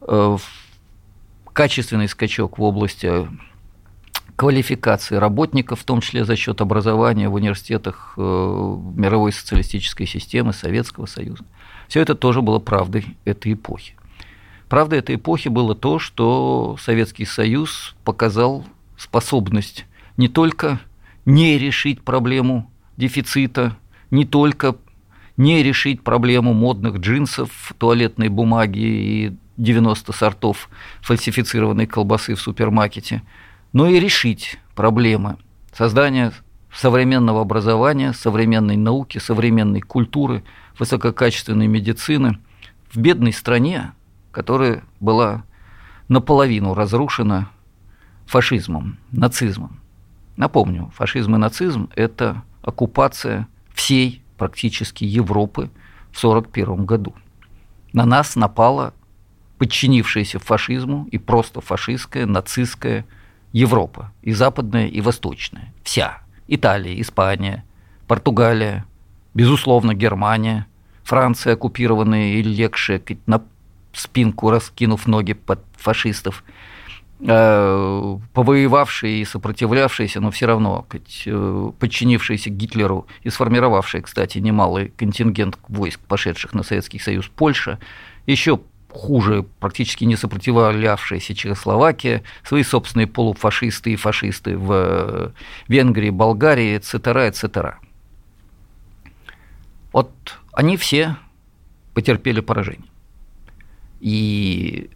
э, 0.00 0.36
качественный 1.52 2.08
скачок 2.08 2.58
в 2.58 2.62
области 2.62 3.28
квалификации 4.36 5.16
работников, 5.16 5.80
в 5.80 5.84
том 5.84 6.00
числе 6.00 6.24
за 6.24 6.36
счет 6.36 6.60
образования 6.60 7.28
в 7.28 7.34
университетах 7.34 8.14
э, 8.16 8.20
мировой 8.20 9.32
социалистической 9.32 10.06
системы 10.06 10.52
Советского 10.52 11.06
Союза. 11.06 11.44
Все 11.88 12.00
это 12.00 12.14
тоже 12.14 12.42
было 12.42 12.58
правдой 12.58 13.16
этой 13.24 13.52
эпохи. 13.52 13.94
Правдой 14.68 14.98
этой 14.98 15.16
эпохи 15.16 15.48
было 15.48 15.74
то, 15.74 15.98
что 15.98 16.76
Советский 16.80 17.26
Союз 17.26 17.94
показал 18.04 18.64
способность 18.96 19.86
не 20.16 20.28
только 20.28 20.80
не 21.24 21.58
решить 21.58 22.02
проблему 22.02 22.70
дефицита, 22.96 23.76
не 24.10 24.24
только 24.24 24.76
не 25.36 25.62
решить 25.62 26.02
проблему 26.02 26.52
модных 26.54 26.96
джинсов, 26.96 27.74
туалетной 27.78 28.28
бумаги 28.28 28.78
и 28.78 29.36
90 29.56 30.12
сортов 30.12 30.68
фальсифицированной 31.02 31.86
колбасы 31.86 32.34
в 32.34 32.40
супермаркете, 32.40 33.22
но 33.74 33.86
и 33.86 34.00
решить 34.00 34.58
проблемы 34.74 35.36
создания 35.74 36.32
современного 36.72 37.42
образования, 37.42 38.14
современной 38.14 38.76
науки, 38.76 39.18
современной 39.18 39.82
культуры– 39.82 40.42
высококачественной 40.78 41.66
медицины 41.66 42.38
в 42.90 42.96
бедной 42.98 43.32
стране, 43.32 43.92
которая 44.30 44.84
была 45.00 45.44
наполовину 46.08 46.74
разрушена 46.74 47.48
фашизмом, 48.26 48.98
нацизмом. 49.10 49.80
Напомню, 50.36 50.92
фашизм 50.94 51.36
и 51.36 51.38
нацизм– 51.38 51.90
это 51.94 52.42
оккупация 52.62 53.46
всей 53.72 54.22
практически 54.36 55.04
Европы 55.04 55.70
в 56.10 56.24
1941 56.24 56.84
году. 56.84 57.14
На 57.92 58.04
нас 58.04 58.34
напала 58.34 58.94
подчинившаяся 59.58 60.40
фашизму 60.40 61.06
и 61.12 61.18
просто 61.18 61.60
фашистская, 61.60 62.26
нацистская 62.26 63.04
Европа, 63.54 64.12
и 64.20 64.32
западная, 64.32 64.88
и 64.88 65.00
восточная. 65.00 65.72
Вся. 65.84 66.18
Италия, 66.48 67.00
Испания, 67.00 67.64
Португалия, 68.08 68.84
безусловно, 69.32 69.94
Германия, 69.94 70.66
Франция 71.04 71.54
оккупированная 71.54 72.34
и 72.34 72.42
легшая 72.42 73.00
на 73.26 73.42
спинку, 73.92 74.50
раскинув 74.50 75.06
ноги 75.06 75.34
под 75.34 75.60
фашистов, 75.76 76.42
э, 77.20 78.18
повоевавшие 78.32 79.20
и 79.20 79.24
сопротивлявшиеся, 79.24 80.20
но 80.20 80.32
все 80.32 80.46
равно 80.46 80.84
э, 80.92 81.72
подчинившиеся 81.78 82.50
Гитлеру 82.50 83.06
и 83.22 83.30
сформировавшие, 83.30 84.02
кстати, 84.02 84.38
немалый 84.38 84.88
контингент 84.96 85.60
войск, 85.68 86.00
пошедших 86.00 86.54
на 86.54 86.64
Советский 86.64 86.98
Союз, 86.98 87.28
Польша, 87.28 87.78
еще 88.26 88.60
хуже, 88.94 89.44
практически 89.60 90.04
не 90.04 90.16
сопротивлявшаяся 90.16 91.34
Чехословакия, 91.34 92.22
свои 92.44 92.62
собственные 92.62 93.06
полуфашисты 93.06 93.92
и 93.92 93.96
фашисты 93.96 94.56
в 94.56 94.72
э, 94.72 95.30
Венгрии, 95.68 96.10
Болгарии, 96.10 96.78
etc., 96.78 97.28
etc. 97.28 97.74
Вот 99.92 100.10
они 100.52 100.76
все 100.76 101.16
потерпели 101.92 102.40
поражение. 102.40 102.88
И 104.00 104.90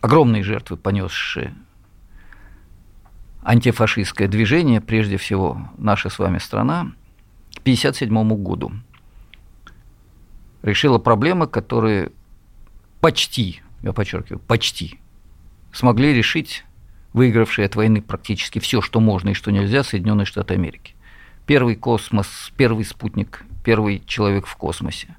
огромные 0.00 0.42
жертвы, 0.42 0.76
понесшие 0.76 1.54
антифашистское 3.42 4.28
движение, 4.28 4.80
прежде 4.80 5.16
всего 5.16 5.68
наша 5.78 6.10
с 6.10 6.18
вами 6.18 6.38
страна, 6.38 6.92
к 7.54 7.60
1957 7.60 8.42
году 8.42 8.72
решила 10.62 10.98
проблемы, 10.98 11.46
которые 11.46 12.12
почти, 13.02 13.60
я 13.82 13.92
подчеркиваю, 13.92 14.38
почти 14.38 14.98
смогли 15.72 16.14
решить 16.14 16.64
выигравшие 17.12 17.66
от 17.66 17.76
войны 17.76 18.00
практически 18.00 18.58
все, 18.58 18.80
что 18.80 19.00
можно 19.00 19.30
и 19.30 19.34
что 19.34 19.50
нельзя, 19.52 19.82
Соединенные 19.82 20.24
Штаты 20.24 20.54
Америки. 20.54 20.94
Первый 21.44 21.76
космос, 21.76 22.52
первый 22.56 22.86
спутник 22.86 23.44
первый 23.62 24.02
человек 24.06 24.46
в 24.46 24.56
космосе, 24.56 25.16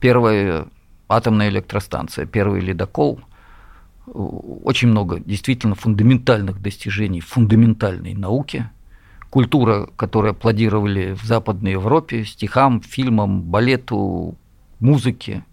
первая 0.00 0.66
атомная 1.08 1.48
электростанция, 1.48 2.26
первый 2.26 2.60
ледокол. 2.60 3.20
Очень 4.06 4.88
много 4.88 5.18
действительно 5.18 5.74
фундаментальных 5.74 6.60
достижений 6.60 7.20
фундаментальной 7.20 8.14
науке. 8.14 8.70
Культура, 9.30 9.88
которую 9.96 10.32
аплодировали 10.32 11.12
в 11.12 11.24
Западной 11.24 11.72
Европе, 11.72 12.24
стихам, 12.24 12.80
фильмам, 12.82 13.42
балету, 13.42 14.36
музыке. 14.78 15.44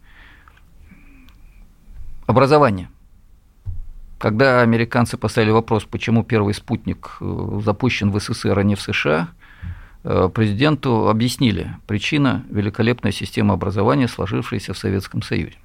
Образование. 2.26 2.90
Когда 4.18 4.62
американцы 4.62 5.18
поставили 5.18 5.52
вопрос, 5.52 5.86
почему 5.86 6.24
первый 6.24 6.54
спутник 6.54 7.18
э, 7.20 7.60
запущен 7.66 8.12
в 8.12 8.20
СССР, 8.20 8.58
а 8.58 8.64
не 8.64 8.76
в 8.76 8.82
США– 8.82 9.30
Э, 10.04 10.30
президенту 10.34 11.10
объяснили 11.10 11.76
причина 11.86 12.44
великолепной 12.50 13.12
системы 13.12 13.54
образования, 13.54 14.08
сложившейся 14.08 14.74
в 14.74 14.78
Советском 14.78 15.22
Союзе. 15.22 15.58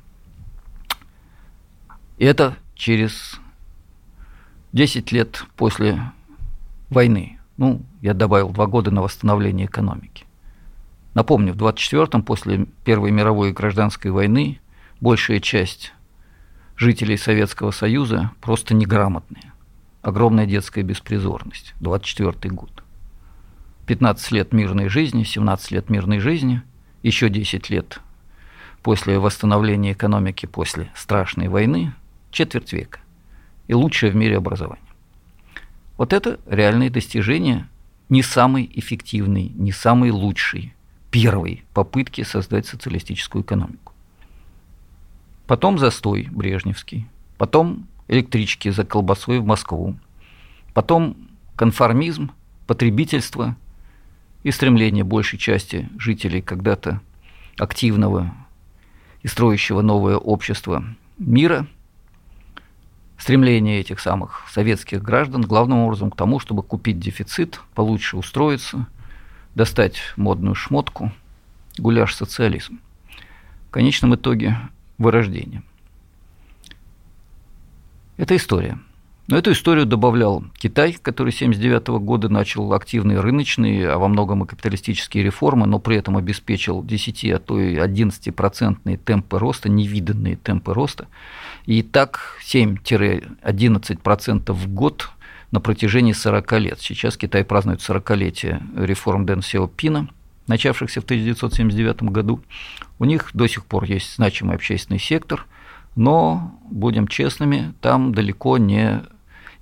И 2.18 2.24
это 2.24 2.56
через 2.74 3.40
10 4.72 5.10
лет 5.12 5.44
после 5.56 6.00
войны. 6.90 7.38
Ну, 7.56 7.80
я 8.02 8.12
добавил 8.12 8.50
два 8.50 8.66
года 8.66 8.90
на 8.90 9.00
восстановление 9.00 9.66
экономики. 9.66 10.24
Напомню, 11.14 11.54
в 11.54 11.56
24-м, 11.56 12.22
после 12.22 12.66
Первой 12.84 13.10
мировой 13.10 13.52
гражданской 13.52 14.10
войны, 14.10 14.60
большая 15.00 15.40
часть 15.40 15.94
жителей 16.76 17.16
Советского 17.16 17.70
Союза 17.70 18.30
просто 18.40 18.74
неграмотные. 18.74 19.52
Огромная 20.02 20.46
детская 20.46 20.82
беспризорность. 20.82 21.74
24 21.80 22.54
год. 22.54 22.70
15 23.86 24.32
лет 24.32 24.52
мирной 24.52 24.88
жизни, 24.88 25.24
17 25.24 25.70
лет 25.70 25.90
мирной 25.90 26.18
жизни, 26.18 26.62
еще 27.02 27.28
10 27.28 27.70
лет 27.70 28.00
после 28.82 29.18
восстановления 29.18 29.92
экономики 29.92 30.46
после 30.46 30.90
страшной 30.94 31.48
войны 31.48 31.92
четверть 32.30 32.72
века 32.72 33.00
и 33.66 33.74
лучшее 33.74 34.12
в 34.12 34.16
мире 34.16 34.36
образование. 34.36 34.84
Вот 35.96 36.12
это 36.12 36.38
реальные 36.46 36.90
достижения 36.90 37.68
не 38.08 38.22
самый 38.22 38.70
эффективный, 38.74 39.50
не 39.56 39.72
самый 39.72 40.10
лучший 40.10 40.74
первой 41.10 41.64
попытки 41.74 42.22
создать 42.22 42.66
социалистическую 42.66 43.42
экономику. 43.42 43.92
Потом 45.46 45.78
застой 45.78 46.28
брежневский, 46.30 47.06
потом 47.38 47.86
электрички 48.08 48.68
за 48.70 48.84
колбасой 48.84 49.38
в 49.38 49.46
Москву, 49.46 49.96
потом 50.74 51.16
конформизм, 51.54 52.32
потребительство 52.66 53.56
и 54.42 54.50
стремление 54.50 55.04
большей 55.04 55.38
части 55.38 55.88
жителей 55.98 56.42
когда-то 56.42 57.00
активного 57.58 58.34
и 59.22 59.28
строящего 59.28 59.82
новое 59.82 60.16
общество 60.16 60.84
мира, 61.18 61.66
стремление 63.16 63.80
этих 63.80 64.00
самых 64.00 64.44
советских 64.50 65.02
граждан 65.02 65.42
главным 65.42 65.78
образом 65.78 66.10
к 66.10 66.16
тому, 66.16 66.40
чтобы 66.40 66.62
купить 66.62 66.98
дефицит, 66.98 67.60
получше 67.74 68.16
устроиться, 68.16 68.86
достать 69.54 69.98
модную 70.16 70.54
шмотку, 70.54 71.12
гуляш 71.78 72.14
социализм. 72.14 72.80
В 73.68 73.70
конечном 73.70 74.14
итоге 74.14 74.58
вырождение. 74.98 75.62
Это 78.16 78.36
история. 78.36 78.78
Но 79.28 79.36
эту 79.36 79.52
историю 79.52 79.86
добавлял 79.86 80.44
Китай, 80.56 80.92
который 80.92 81.32
с 81.32 81.42
1979 81.42 82.04
года 82.04 82.28
начал 82.28 82.72
активные 82.72 83.18
рыночные, 83.18 83.90
а 83.90 83.98
во 83.98 84.06
многом 84.06 84.44
и 84.44 84.46
капиталистические 84.46 85.24
реформы, 85.24 85.66
но 85.66 85.80
при 85.80 85.96
этом 85.96 86.16
обеспечил 86.16 86.84
10, 86.84 87.24
а 87.32 87.40
то 87.40 87.60
и 87.60 87.74
11-процентные 87.74 88.98
темпы 88.98 89.40
роста, 89.40 89.68
невиданные 89.68 90.36
темпы 90.36 90.74
роста. 90.74 91.08
И 91.66 91.82
так 91.82 92.38
7-11% 92.46 94.52
в 94.52 94.68
год 94.72 95.10
на 95.50 95.60
протяжении 95.60 96.12
40 96.12 96.52
лет. 96.60 96.80
Сейчас 96.80 97.16
Китай 97.16 97.44
празднует 97.44 97.80
40-летие 97.80 98.62
реформ 98.76 99.26
Дэн 99.26 99.42
Сяопина, 99.42 100.08
начавшихся 100.46 101.00
в 101.00 101.04
1979 101.04 102.02
году. 102.04 102.40
У 102.98 103.04
них 103.04 103.30
до 103.34 103.46
сих 103.46 103.64
пор 103.64 103.84
есть 103.84 104.16
значимый 104.16 104.56
общественный 104.56 105.00
сектор, 105.00 105.46
но, 105.94 106.54
будем 106.70 107.08
честными, 107.08 107.74
там 107.80 108.14
далеко 108.14 108.58
не 108.58 109.02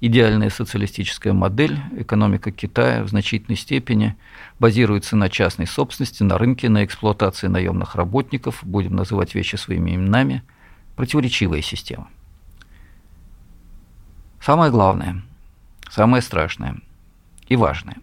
идеальная 0.01 0.51
социалистическая 0.51 1.33
модель, 1.33 1.81
экономика 1.97 2.51
Китая 2.51 3.05
в 3.05 3.09
значительной 3.09 3.57
степени 3.57 4.17
базируется 4.59 5.17
на 5.17 5.31
частной 5.31 5.67
собственности, 5.67 6.23
на 6.23 6.37
рынке, 6.37 6.69
на 6.69 6.85
эксплуатации 6.85 7.47
наемных 7.47 7.95
работников, 7.95 8.59
будем 8.63 8.97
называть 8.97 9.35
вещи 9.35 9.57
своими 9.57 9.95
именами, 9.95 10.43
противоречивая 10.97 11.63
система. 11.63 12.09
Самое 14.41 14.71
главное, 14.71 15.23
самое 15.91 16.23
страшное 16.23 16.77
и 17.47 17.57
важное. 17.57 17.97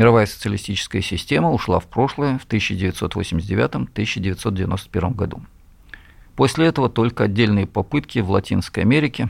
Мировая 0.00 0.24
социалистическая 0.24 1.02
система 1.02 1.50
ушла 1.50 1.78
в 1.78 1.86
прошлое 1.86 2.38
в 2.38 2.46
1989-1991 2.46 5.14
году. 5.14 5.42
После 6.36 6.64
этого 6.64 6.88
только 6.88 7.24
отдельные 7.24 7.66
попытки 7.66 8.20
в 8.20 8.30
Латинской 8.30 8.82
Америке, 8.82 9.28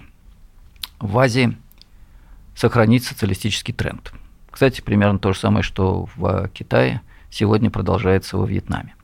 в 1.01 1.19
Азии– 1.19 1.57
сохранить 2.55 3.03
социалистический 3.03 3.75
тренд. 3.75 4.13
Кстати, 4.49 4.81
примерно 4.81 5.19
то 5.19 5.33
же 5.33 5.41
самое, 5.41 5.65
что 5.65 6.09
в 6.15 6.49
Китае 6.55 7.01
сегодня 7.33 7.69
продолжается 7.69 8.37
во 8.37 8.47
Вьетнаме. 8.47 8.95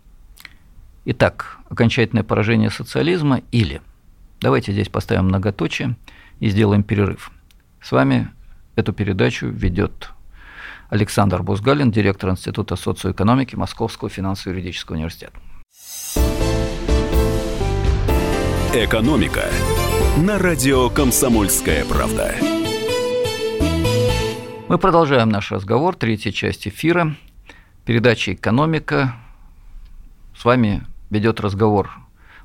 Итак, 1.05 1.59
окончательное 1.69 2.23
поражение 2.23 2.71
социализма 2.71 3.43
или, 3.51 3.83
давайте 4.41 4.71
здесь 4.71 4.89
поставим 4.89 5.25
многоточие 5.25 5.97
и 6.39 6.49
сделаем 6.49 6.85
перерыв. 6.85 7.33
С 7.83 7.91
вами 7.91 8.31
эту 8.77 8.93
передачу 8.93 9.49
ведет 9.49 10.13
Александр 10.89 11.43
Бузгалин, 11.43 11.91
директор 11.91 12.31
Института 12.31 12.77
социоэкономики 12.77 13.57
Московского 13.57 14.09
финансово-юридического 14.09 14.97
университета. 14.97 15.33
Экономика 18.73 19.45
на 20.19 20.39
радио 20.39 20.89
«Комсомольская 20.91 21.85
правда». 21.85 22.35
Мы 24.69 24.79
продолжаем 24.79 25.29
наш 25.29 25.51
разговор, 25.51 25.97
третья 25.97 26.31
часть 26.31 26.69
эфира, 26.69 27.17
передача 27.85 28.35
«Экономика». 28.35 29.15
С 30.37 30.45
вами 30.45 30.85
ведет 31.11 31.41
разговор 31.41 31.91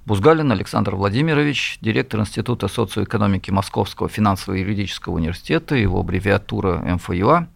Бузгалин 0.05 0.51
Александр 0.51 0.95
Владимирович, 0.95 1.77
директор 1.81 2.19
Института 2.19 2.67
социоэкономики 2.67 3.51
Московского 3.51 4.09
финансово-юридического 4.09 5.15
университета, 5.15 5.75
его 5.75 5.99
аббревиатура 5.99 6.77
МФЮА. 6.77 7.47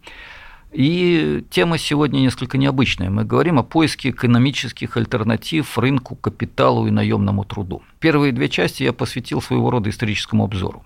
И 0.76 1.42
тема 1.48 1.78
сегодня 1.78 2.18
несколько 2.18 2.58
необычная. 2.58 3.08
Мы 3.08 3.24
говорим 3.24 3.58
о 3.58 3.62
поиске 3.62 4.10
экономических 4.10 4.98
альтернатив 4.98 5.78
рынку, 5.78 6.16
капиталу 6.16 6.86
и 6.86 6.90
наемному 6.90 7.44
труду. 7.44 7.80
Первые 7.98 8.30
две 8.30 8.50
части 8.50 8.82
я 8.82 8.92
посвятил 8.92 9.40
своего 9.40 9.70
рода 9.70 9.88
историческому 9.88 10.44
обзору 10.44 10.84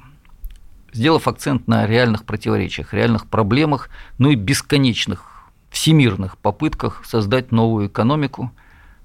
сделав 0.92 1.28
акцент 1.28 1.68
на 1.68 1.86
реальных 1.86 2.24
противоречиях, 2.24 2.94
реальных 2.94 3.26
проблемах, 3.26 3.90
ну 4.18 4.30
и 4.30 4.34
бесконечных 4.34 5.44
всемирных 5.70 6.36
попытках 6.38 7.04
создать 7.04 7.52
новую 7.52 7.86
экономику, 7.86 8.50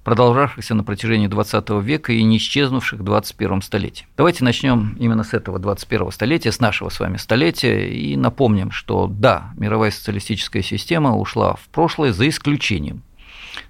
продолжавшихся 0.05 0.75
на 0.75 0.83
протяжении 0.83 1.25
20 1.25 1.67
века 1.81 2.13
и 2.13 2.23
не 2.23 2.37
исчезнувших 2.37 2.99
в 2.99 3.03
21 3.03 3.63
столетии. 3.63 4.05
Давайте 4.15 4.43
начнем 4.43 4.95
именно 4.99 5.23
с 5.23 5.33
этого 5.33 5.57
21 5.57 6.11
столетия, 6.11 6.51
с 6.51 6.59
нашего 6.59 6.89
с 6.89 6.99
вами 6.99 7.17
столетия, 7.17 7.89
и 7.89 8.15
напомним, 8.15 8.69
что 8.69 9.07
да, 9.07 9.49
мировая 9.57 9.89
социалистическая 9.89 10.61
система 10.61 11.17
ушла 11.17 11.55
в 11.55 11.67
прошлое 11.69 12.13
за 12.13 12.29
исключением, 12.29 13.01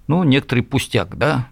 ну, 0.07 0.25
некоторый 0.25 0.59
пустяк, 0.59 1.17
да, 1.17 1.47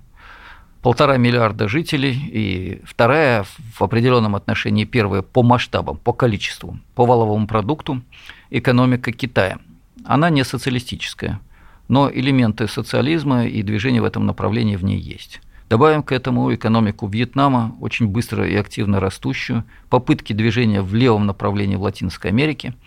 полтора 0.82 1.16
миллиарда 1.16 1.70
жителей, 1.70 2.12
и 2.14 2.82
вторая 2.84 3.46
в 3.46 3.82
определенном 3.82 4.36
отношении 4.36 4.84
первая 4.84 5.22
по 5.22 5.44
масштабам, 5.44 5.96
по 5.96 6.12
количеству, 6.12 6.78
по 6.94 7.06
валовому 7.06 7.48
продукту 7.48 8.02
экономика 8.50 9.14
Китая. 9.14 9.60
Она 10.04 10.30
не 10.30 10.44
социалистическая, 10.44 11.40
но 11.88 12.10
элементы 12.12 12.68
социализма 12.68 13.46
и 13.46 13.62
движения 13.64 14.02
в 14.02 14.06
этом 14.06 14.26
направлении 14.26 14.76
в 14.76 14.84
ней 14.84 15.00
есть. 15.00 15.42
Добавим 15.70 16.04
к 16.04 16.12
этому 16.12 16.54
экономику 16.54 17.08
Вьетнама, 17.08 17.76
очень 17.80 18.08
быстро 18.08 18.48
и 18.48 18.56
активно 18.56 19.00
растущую, 19.00 19.64
попытки 19.90 20.34
движения 20.34 20.82
в 20.82 20.94
левом 20.94 21.26
направлении 21.26 21.76
в 21.76 21.82
Латинской 21.82 22.32
Америке– 22.32 22.74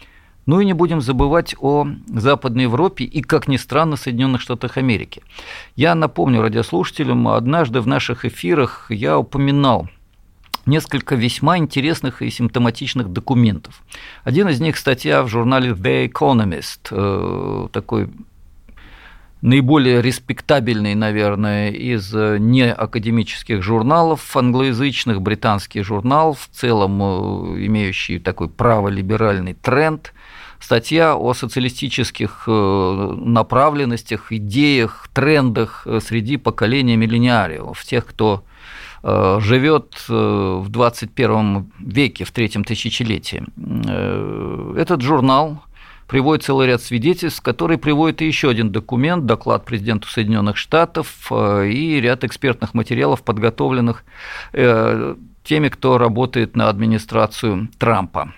ну 0.47 0.61
и 0.61 0.65
не 0.65 0.73
будем 0.73 1.01
забывать 1.01 1.55
о 1.61 1.87
Западной 2.07 2.65
Европе 2.65 3.05
и, 3.05 3.21
как 3.21 3.49
ни 3.49 3.57
странно, 3.57 3.97
Соединенных 3.97 4.41
Штатах 4.41 4.77
Америки. 4.77 5.23
Я 5.75 5.95
напомню 5.95 6.41
радиослушателям, 6.41 7.29
однажды 7.29 7.81
в 7.81 7.87
наших 7.87 8.25
эфирах 8.25 8.87
я 8.89 9.19
упоминал 9.19 9.89
несколько 10.65 11.17
весьма 11.17 11.59
интересных 11.59 12.23
и 12.23 12.31
симптоматичных 12.31 13.13
документов. 13.13 13.83
Один 14.25 14.49
из 14.49 14.61
них 14.61 14.77
статья 14.77 15.23
в 15.23 15.29
журнале 15.29 15.71
The 15.73 16.11
Economist, 16.11 16.89
э, 16.91 17.69
такой 17.73 18.09
наиболее 19.43 20.03
респектабельный, 20.03 20.95
наверное, 20.95 21.71
из 21.71 22.13
неакадемических 22.13 23.63
журналов 23.63 24.37
англоязычных, 24.37 25.23
британский 25.23 25.83
журнал, 25.83 26.35
в 26.35 26.49
целом 26.53 27.03
э, 27.03 27.67
имеющий 27.67 28.19
такой 28.19 28.49
праволиберальный 28.49 29.55
тренд– 29.55 30.13
статья 30.61 31.17
о 31.17 31.35
социалистических 31.35 32.45
э, 32.47 33.15
направленностях, 33.17 34.33
идеях, 34.33 35.09
трендах 35.13 35.87
э, 35.87 36.01
среди 36.01 36.37
поколения 36.37 36.97
миллениариев, 36.97 37.85
тех, 37.85 38.07
кто 38.07 38.45
э, 39.03 39.39
живет 39.41 39.95
в 40.09 40.69
21 40.69 41.71
веке, 41.79 42.25
в 42.25 42.33
третьем 42.33 42.65
тысячелетии. 42.65 43.45
Этот 44.79 45.03
журнал 45.03 45.63
приводит 46.07 46.45
целый 46.45 46.69
ряд 46.69 46.83
свидетельств, 46.83 47.43
который 47.43 47.79
приводит 47.79 48.23
и 48.23 48.27
еще 48.27 48.49
один 48.49 48.71
документ, 48.71 49.27
доклад 49.27 49.65
президенту 49.65 50.07
Соединенных 50.09 50.57
Штатов 50.57 51.33
и 51.33 52.01
ряд 52.01 52.23
экспертных 52.25 52.75
материалов, 52.75 53.23
подготовленных 53.23 54.05
теми, 54.53 55.69
кто 55.69 55.99
работает 55.99 56.55
на 56.57 56.69
администрацию 56.69 57.69
Трампа. 57.79 58.33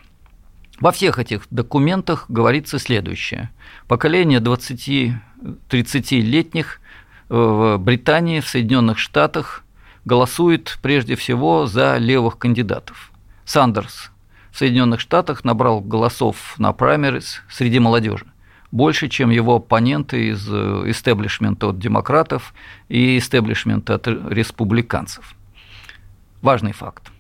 Во 0.80 0.92
всех 0.92 1.18
этих 1.18 1.42
документах 1.50 2.26
говорится 2.28 2.78
следующее. 2.78 3.50
Поколение 3.88 4.40
20-30-летних 4.40 6.80
в 7.28 7.76
Британии, 7.78 8.40
в 8.40 8.48
Соединенных 8.48 8.98
Штатах 8.98 9.64
голосует 10.04 10.78
прежде 10.80 11.16
всего 11.16 11.66
за 11.66 11.98
левых 11.98 12.38
кандидатов. 12.38 13.10
Сандерс 13.44 14.12
в 14.52 14.58
Соединенных 14.58 15.00
Штатах 15.00 15.44
набрал 15.44 15.80
голосов 15.80 16.54
на 16.58 16.72
праймерис 16.72 17.42
среди 17.50 17.78
молодежи 17.78 18.26
больше, 18.70 19.08
чем 19.08 19.30
его 19.30 19.56
оппоненты 19.56 20.28
из 20.28 20.46
истеблишмента 20.46 21.68
от 21.68 21.78
демократов 21.78 22.52
и 22.88 23.18
истеблишмента 23.18 23.94
от 23.94 24.06
республиканцев. 24.06 25.34
Важный 26.42 26.72
факт. 26.72 27.10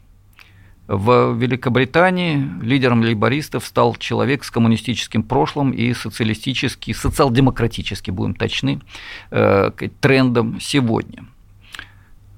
В 0.86 1.34
Великобритании 1.34 2.48
лидером 2.62 3.02
лейбористов 3.02 3.66
стал 3.66 3.94
человек 3.96 4.42
с 4.42 4.50
коммунистическим 4.50 5.22
прошлым 5.22 5.70
и 5.70 5.92
социалистический, 5.92 6.94
социал-демократический, 6.94 8.10
будем 8.10 8.34
точны, 8.34 8.80
э, 9.30 9.70
трендом 10.00 10.58
сегодня. 10.60 11.26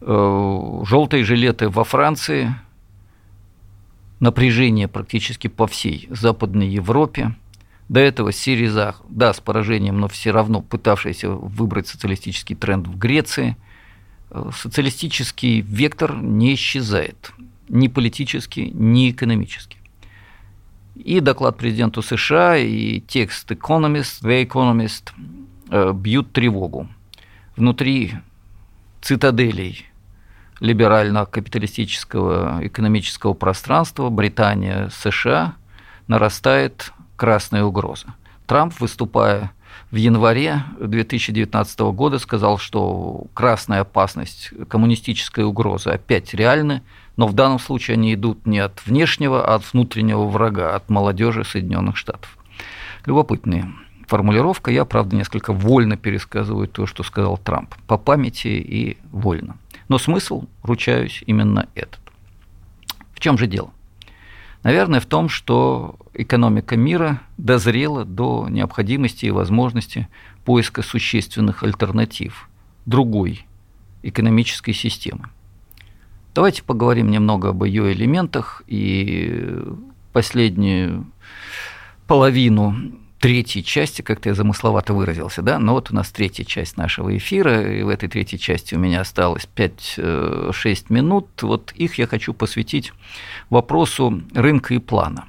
Э, 0.00 0.82
Желтые 0.84 1.22
жилеты 1.22 1.68
во 1.68 1.84
Франции, 1.84 2.56
напряжение 4.20 4.86
практически 4.86 5.48
по 5.48 5.66
всей 5.66 6.06
Западной 6.10 6.68
Европе. 6.68 7.34
До 7.88 7.98
этого 7.98 8.30
Сириза, 8.32 8.94
да, 9.08 9.32
с 9.32 9.40
поражением, 9.40 9.98
но 9.98 10.06
все 10.06 10.30
равно 10.30 10.62
пытавшийся 10.62 11.30
выбрать 11.30 11.88
социалистический 11.88 12.54
тренд 12.54 12.86
в 12.86 12.96
Греции. 12.96 13.56
Э, 14.30 14.50
социалистический 14.54 15.60
вектор 15.60 16.14
не 16.14 16.54
исчезает 16.54 17.32
ни 17.68 17.88
политически, 17.88 18.70
ни 18.72 19.10
экономически. 19.10 19.78
И 20.94 21.20
доклад 21.20 21.56
президенту 21.56 22.02
США, 22.02 22.58
и 22.58 23.00
текст 23.00 23.50
Economist, 23.50 24.22
The 24.22 24.46
Economist 24.46 25.10
э, 25.70 25.92
бьют 25.92 26.32
тревогу. 26.32 26.88
Внутри 27.56 28.14
цитаделей 29.00 29.89
либерально-капиталистического 30.60 32.60
экономического 32.62 33.34
пространства 33.34 34.10
Британия, 34.10 34.90
США 34.90 35.54
нарастает 36.06 36.92
красная 37.16 37.64
угроза. 37.64 38.14
Трамп, 38.46 38.78
выступая 38.80 39.52
в 39.90 39.96
январе 39.96 40.62
2019 40.78 41.80
года, 41.80 42.18
сказал, 42.18 42.58
что 42.58 43.26
красная 43.34 43.80
опасность, 43.80 44.50
коммунистическая 44.68 45.44
угроза 45.44 45.92
опять 45.92 46.34
реальны, 46.34 46.82
но 47.16 47.26
в 47.26 47.34
данном 47.34 47.58
случае 47.58 47.94
они 47.94 48.14
идут 48.14 48.46
не 48.46 48.58
от 48.58 48.84
внешнего, 48.86 49.44
а 49.44 49.56
от 49.56 49.72
внутреннего 49.72 50.26
врага, 50.26 50.74
от 50.74 50.88
молодежи 50.90 51.44
Соединенных 51.44 51.96
Штатов. 51.96 52.36
Любопытная 53.06 53.72
формулировка. 54.06 54.70
Я, 54.70 54.84
правда, 54.84 55.16
несколько 55.16 55.52
вольно 55.52 55.96
пересказываю 55.96 56.66
то, 56.66 56.86
что 56.86 57.02
сказал 57.02 57.38
Трамп. 57.38 57.74
По 57.86 57.96
памяти 57.96 58.48
и 58.48 58.98
вольно. 59.12 59.56
Но 59.90 59.98
смысл, 59.98 60.44
ручаюсь, 60.62 61.24
именно 61.26 61.68
этот. 61.74 62.00
В 63.12 63.18
чем 63.18 63.36
же 63.36 63.48
дело? 63.48 63.72
Наверное, 64.62 65.00
в 65.00 65.06
том, 65.06 65.28
что 65.28 65.98
экономика 66.14 66.76
мира 66.76 67.20
дозрела 67.36 68.04
до 68.04 68.46
необходимости 68.48 69.26
и 69.26 69.32
возможности 69.32 70.08
поиска 70.44 70.82
существенных 70.82 71.64
альтернатив 71.64 72.48
другой 72.86 73.46
экономической 74.04 74.74
системы. 74.74 75.28
Давайте 76.36 76.62
поговорим 76.62 77.10
немного 77.10 77.48
об 77.48 77.64
ее 77.64 77.92
элементах 77.92 78.62
и 78.68 79.60
последнюю 80.12 81.04
половину 82.06 82.92
третьей 83.20 83.62
части, 83.62 84.02
как-то 84.02 84.30
я 84.30 84.34
замысловато 84.34 84.92
выразился, 84.94 85.42
да, 85.42 85.58
но 85.58 85.74
вот 85.74 85.90
у 85.90 85.94
нас 85.94 86.10
третья 86.10 86.44
часть 86.44 86.76
нашего 86.76 87.16
эфира, 87.16 87.72
и 87.72 87.82
в 87.82 87.88
этой 87.88 88.08
третьей 88.08 88.38
части 88.38 88.74
у 88.74 88.78
меня 88.78 89.02
осталось 89.02 89.48
5-6 89.54 89.98
э, 89.98 90.52
минут, 90.88 91.28
вот 91.42 91.72
их 91.72 91.98
я 91.98 92.06
хочу 92.06 92.34
посвятить 92.34 92.92
вопросу 93.50 94.22
рынка 94.34 94.74
и 94.74 94.78
плана. 94.78 95.26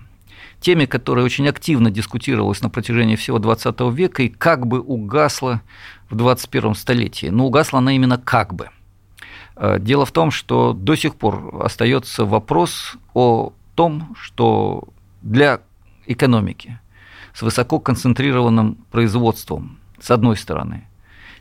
Теме, 0.60 0.88
которая 0.88 1.26
очень 1.26 1.48
активно 1.48 1.92
дискутировалась 1.92 2.62
на 2.62 2.70
протяжении 2.70 3.16
всего 3.16 3.40
20 3.40 3.80
века 3.94 4.24
и 4.24 4.30
как 4.30 4.68
бы 4.68 4.80
угасла 4.80 5.62
в 6.10 6.16
21 6.16 6.76
столетии. 6.76 7.28
Но 7.28 7.48
угасла 7.48 7.80
она 7.80 7.94
именно 7.96 8.18
как 8.18 8.54
бы– 8.54 8.70
Э, 9.56 9.78
дело 9.80 10.06
в 10.06 10.12
том, 10.12 10.32
что 10.32 10.74
до 10.74 10.96
сих 10.96 11.16
пор 11.16 11.62
остается 11.62 12.26
вопрос 12.26 12.96
о 13.14 13.54
том, 13.76 14.16
что 14.20 14.86
для 15.22 15.62
экономики 16.08 16.80
с 17.34 17.41
высоко 17.41 17.80
концентрированным 17.80 18.76
производством, 18.91 19.78
с 20.00 20.12
одной 20.12 20.38
стороны, 20.38 20.88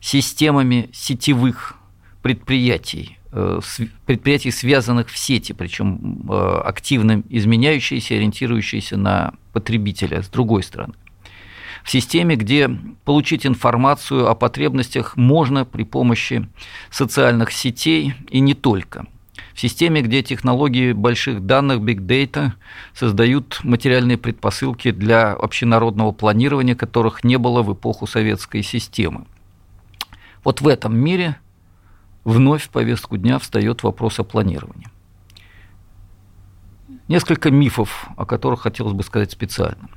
системами 0.00 0.90
сетевых 0.92 1.74
предприятий, 2.22 3.18
э, 3.32 3.60
предприятий, 4.06 4.50
связанных 4.50 5.08
в 5.08 5.18
сети, 5.18 5.52
причем 5.52 6.22
э, 6.28 6.60
активно 6.64 7.22
изменяющиеся, 7.28 8.14
ориентирующиеся 8.14 8.96
на 8.96 9.34
потребителя, 9.52 10.22
с 10.22 10.28
другой 10.28 10.62
стороны– 10.62 10.94
в 11.84 11.90
системе, 11.90 12.36
где 12.36 12.68
получить 13.04 13.46
информацию 13.46 14.28
о 14.28 14.34
потребностях 14.34 15.16
можно 15.16 15.64
при 15.64 15.84
помощи 15.84 16.48
социальных 16.90 17.52
сетей 17.52 18.14
и 18.28 18.40
не 18.40 18.54
только. 18.54 19.06
Системе, 19.60 20.00
где 20.00 20.22
технологии 20.22 20.94
больших 20.94 21.44
данных, 21.44 21.80
big 21.80 21.98
data, 21.98 22.52
создают 22.94 23.60
материальные 23.62 24.16
предпосылки 24.16 24.90
для 24.90 25.32
общенародного 25.32 26.12
планирования, 26.12 26.74
которых 26.74 27.24
не 27.24 27.36
было 27.36 27.60
в 27.62 27.74
эпоху 27.74 28.06
советской 28.06 28.62
системы. 28.62 29.26
Вот 30.44 30.62
в 30.62 30.66
этом 30.66 30.96
мире 30.96 31.38
вновь 32.24 32.62
в 32.62 32.70
повестку 32.70 33.18
дня 33.18 33.38
встает 33.38 33.82
вопрос 33.82 34.18
о 34.18 34.24
планировании. 34.24 34.88
Несколько 37.08 37.50
мифов, 37.50 38.08
о 38.16 38.24
которых 38.24 38.62
хотелось 38.62 38.94
бы 38.94 39.02
сказать 39.02 39.30
специально. 39.30 39.90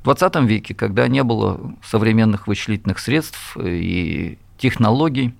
В 0.00 0.02
20 0.02 0.34
веке, 0.46 0.74
когда 0.74 1.06
не 1.06 1.22
было 1.22 1.76
современных 1.84 2.48
вычислительных 2.48 2.98
средств 2.98 3.56
и 3.56 4.36
технологий, 4.58 5.32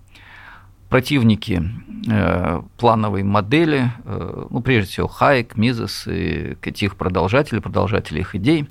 противники 0.88 1.62
э, 2.08 2.62
плановой 2.78 3.22
модели, 3.22 3.92
э, 4.04 4.46
ну, 4.50 4.60
прежде 4.60 4.90
всего, 4.90 5.08
Хайек, 5.08 5.56
Мизес 5.56 6.06
и 6.06 6.56
этих 6.62 6.96
продолжателей, 6.96 7.60
продолжателей 7.60 8.20
их 8.20 8.34
идей, 8.34 8.66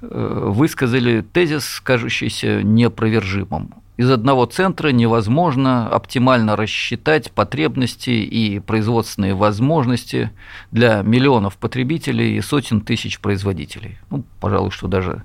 э, 0.00 0.50
высказали 0.50 1.22
тезис, 1.22 1.80
кажущийся 1.80 2.62
неопровержимым 2.62 3.74
из 3.96 4.10
одного 4.10 4.44
центра 4.44 4.88
невозможно 4.88 5.88
оптимально 5.88 6.54
рассчитать 6.54 7.32
потребности 7.32 8.10
и 8.10 8.58
производственные 8.58 9.34
возможности 9.34 10.30
для 10.70 11.02
миллионов 11.02 11.56
потребителей 11.56 12.36
и 12.36 12.40
сотен 12.42 12.82
тысяч 12.82 13.20
производителей. 13.20 13.98
Ну, 14.10 14.24
пожалуй, 14.38 14.70
что 14.70 14.86
даже 14.86 15.22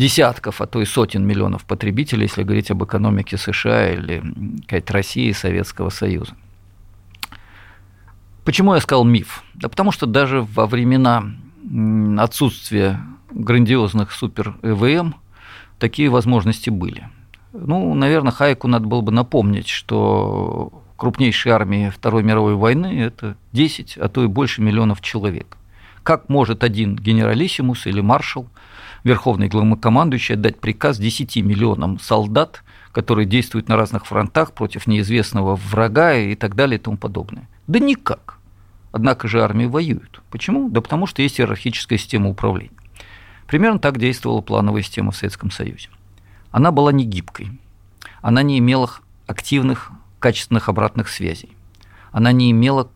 десятков, 0.00 0.60
а 0.60 0.66
то 0.66 0.80
и 0.80 0.84
сотен 0.84 1.26
миллионов 1.26 1.64
потребителей, 1.64 2.22
если 2.22 2.42
говорить 2.42 2.70
об 2.70 2.82
экономике 2.84 3.36
США 3.36 3.90
или 3.90 4.22
сказать, 4.64 4.90
России 4.90 5.32
Советского 5.32 5.90
Союза. 5.90 6.34
Почему 8.44 8.74
я 8.74 8.80
сказал 8.80 9.04
миф? 9.04 9.44
Да 9.54 9.68
потому 9.68 9.92
что 9.92 10.06
даже 10.06 10.42
во 10.42 10.66
времена 10.66 11.24
отсутствия 12.18 13.00
грандиозных 13.30 14.12
супер 14.12 14.56
ЭВМ 14.62 15.14
такие 15.78 16.08
возможности 16.08 16.70
были– 16.70 17.08
ну, 17.52 17.94
наверное, 17.94 18.32
Хайку 18.32 18.68
надо 18.68 18.86
было 18.86 19.00
бы 19.00 19.12
напомнить, 19.12 19.68
что 19.68 20.72
крупнейшие 20.96 21.52
армии 21.52 21.90
Второй 21.90 22.22
мировой 22.22 22.54
войны– 22.54 23.00
это 23.00 23.36
10, 23.52 23.96
а 23.96 24.08
то 24.08 24.22
и 24.22 24.28
больше 24.28 24.62
миллионов 24.62 25.00
человек. 25.00 25.56
Как 26.02 26.28
может 26.28 26.62
один 26.62 26.96
генералиссимус 26.96 27.86
или 27.86 28.00
маршал, 28.00 28.46
верховный 29.04 29.48
главнокомандующий, 29.48 30.34
отдать 30.34 30.60
приказ 30.60 30.98
10 30.98 31.36
миллионам 31.36 31.98
солдат, 31.98 32.62
которые 32.92 33.26
действуют 33.26 33.68
на 33.68 33.76
разных 33.76 34.06
фронтах 34.06 34.52
против 34.52 34.86
неизвестного 34.86 35.56
врага 35.56 36.14
и 36.14 36.34
так 36.34 36.54
далее 36.54 36.78
и 36.78 36.82
тому 36.82 36.96
подобное? 36.96 37.48
Да 37.66 37.78
никак. 37.78 38.38
Однако 38.92 39.28
же 39.28 39.42
армии 39.42 39.66
воюют. 39.66 40.22
Почему? 40.30 40.68
Да 40.68 40.80
потому 40.80 41.06
что 41.06 41.22
есть 41.22 41.38
иерархическая 41.40 41.98
система 41.98 42.28
управления. 42.28 42.72
Примерно 43.46 43.78
так 43.78 43.98
действовала 43.98 44.40
плановая 44.40 44.82
система 44.82 45.12
в 45.12 45.16
Советском 45.16 45.50
Союзе 45.50 45.88
она 46.50 46.72
была 46.72 46.92
не 46.92 47.04
гибкой, 47.04 47.58
она 48.22 48.42
не 48.42 48.58
имела 48.58 48.90
активных, 49.26 49.92
качественных 50.18 50.68
обратных 50.68 51.08
связей, 51.08 51.52
она 52.12 52.32
не 52.32 52.50
имела, 52.50 52.90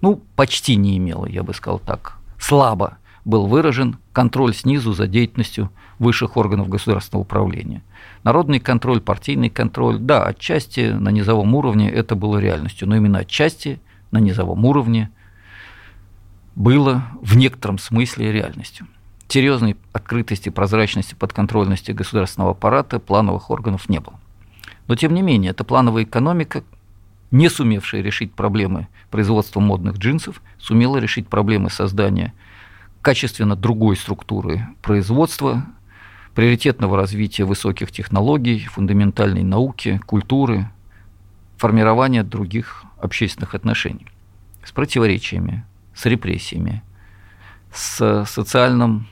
ну, 0.00 0.22
почти 0.36 0.76
не 0.76 0.98
имела, 0.98 1.26
я 1.26 1.42
бы 1.42 1.54
сказал 1.54 1.78
так, 1.78 2.18
слабо 2.38 2.98
был 3.24 3.46
выражен 3.46 3.98
контроль 4.14 4.54
снизу 4.54 4.94
за 4.94 5.06
деятельностью 5.06 5.70
высших 5.98 6.38
органов 6.38 6.70
государственного 6.70 7.24
управления. 7.24 7.82
Народный 8.22 8.60
контроль, 8.60 9.02
партийный 9.02 9.50
контроль, 9.50 9.98
да, 9.98 10.24
отчасти 10.24 10.92
на 10.92 11.10
низовом 11.10 11.54
уровне 11.54 11.90
это 11.90 12.14
было 12.14 12.38
реальностью, 12.38 12.88
но 12.88 12.96
именно 12.96 13.18
отчасти 13.18 13.78
на 14.10 14.18
низовом 14.18 14.64
уровне 14.64 15.10
было 16.54 17.04
в 17.20 17.36
некотором 17.36 17.78
смысле 17.78 18.32
реальностью 18.32 18.86
серьезной 19.28 19.76
открытости, 19.92 20.48
прозрачности, 20.48 21.14
подконтрольности 21.14 21.90
государственного 21.90 22.52
аппарата, 22.52 23.00
плановых 23.00 23.50
органов 23.50 23.88
не 23.88 23.98
было. 23.98 24.18
Но, 24.86 24.94
тем 24.94 25.12
не 25.12 25.22
менее, 25.22 25.50
эта 25.50 25.64
плановая 25.64 26.04
экономика, 26.04 26.62
не 27.30 27.48
сумевшая 27.48 28.00
решить 28.02 28.32
проблемы 28.32 28.86
производства 29.10 29.58
модных 29.58 29.96
джинсов, 29.96 30.40
сумела 30.58 30.98
решить 30.98 31.26
проблемы 31.26 31.70
создания 31.70 32.32
качественно 33.04 33.54
другой 33.54 33.96
структуры 33.96 34.66
производства, 34.80 35.66
приоритетного 36.34 36.96
развития 36.96 37.44
высоких 37.44 37.92
технологий, 37.92 38.60
фундаментальной 38.60 39.42
науки, 39.42 40.00
культуры, 40.06 40.70
формирования 41.58 42.24
других 42.24 42.84
общественных 42.98 43.54
отношений. 43.54 44.06
с 44.64 44.72
противоречиями, 44.72 45.66
с 45.94 46.06
репрессиями, 46.06 46.82
с 47.70 48.24
социальным 48.24 49.06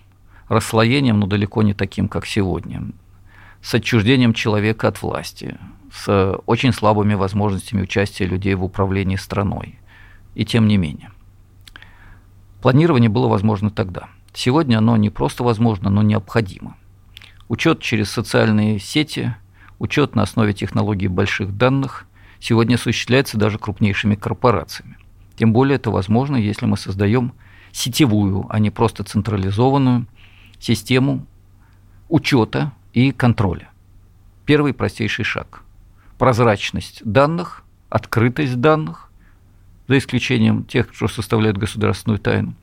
расслоением, 0.48 1.20
но 1.20 1.26
далеко 1.26 1.62
не 1.62 1.74
таким, 1.74 2.08
как 2.08 2.24
сегодня, 2.24 2.84
с 3.60 3.74
отчуждением 3.74 4.32
человека 4.32 4.88
от 4.88 5.02
власти, 5.02 5.58
с 5.92 6.38
очень 6.46 6.72
слабыми 6.72 7.12
возможностями 7.12 7.82
участия 7.82 8.24
людей 8.24 8.54
в 8.54 8.64
управлении 8.64 9.16
страной. 9.16 9.78
И 10.34 10.46
тем 10.46 10.66
не 10.66 10.78
менее. 10.78 11.10
Планирование 12.62 13.10
было 13.10 13.26
возможно 13.26 13.70
тогда. 13.70 14.08
Сегодня 14.32 14.78
оно 14.78 14.96
не 14.96 15.10
просто 15.10 15.42
возможно, 15.42 15.90
но 15.90 16.00
необходимо. 16.02 16.76
Учет 17.48 17.80
через 17.80 18.10
социальные 18.10 18.78
сети, 18.78 19.34
учет 19.80 20.14
на 20.14 20.22
основе 20.22 20.52
технологий 20.54 21.08
больших 21.08 21.56
данных 21.56 22.06
сегодня 22.38 22.76
осуществляется 22.76 23.36
даже 23.36 23.58
крупнейшими 23.58 24.14
корпорациями. 24.14 24.96
Тем 25.36 25.52
более 25.52 25.76
это 25.76 25.90
возможно, 25.90 26.36
если 26.36 26.66
мы 26.66 26.76
создаем 26.76 27.32
сетевую, 27.72 28.46
а 28.48 28.60
не 28.60 28.70
просто 28.70 29.02
централизованную 29.02 30.06
систему 30.60 31.26
учета 32.08 32.72
и 32.92 33.10
контроля. 33.10 33.70
Первый 34.46 34.72
простейший 34.72 35.24
шаг. 35.24 35.62
Прозрачность 36.16 37.02
данных, 37.04 37.64
открытость 37.88 38.60
данных, 38.60 39.11
за 39.88 39.98
исключением 39.98 40.64
тех, 40.64 40.88
что 40.92 41.08
составляют 41.08 41.58
государственную 41.58 42.18
тайну, 42.18 42.54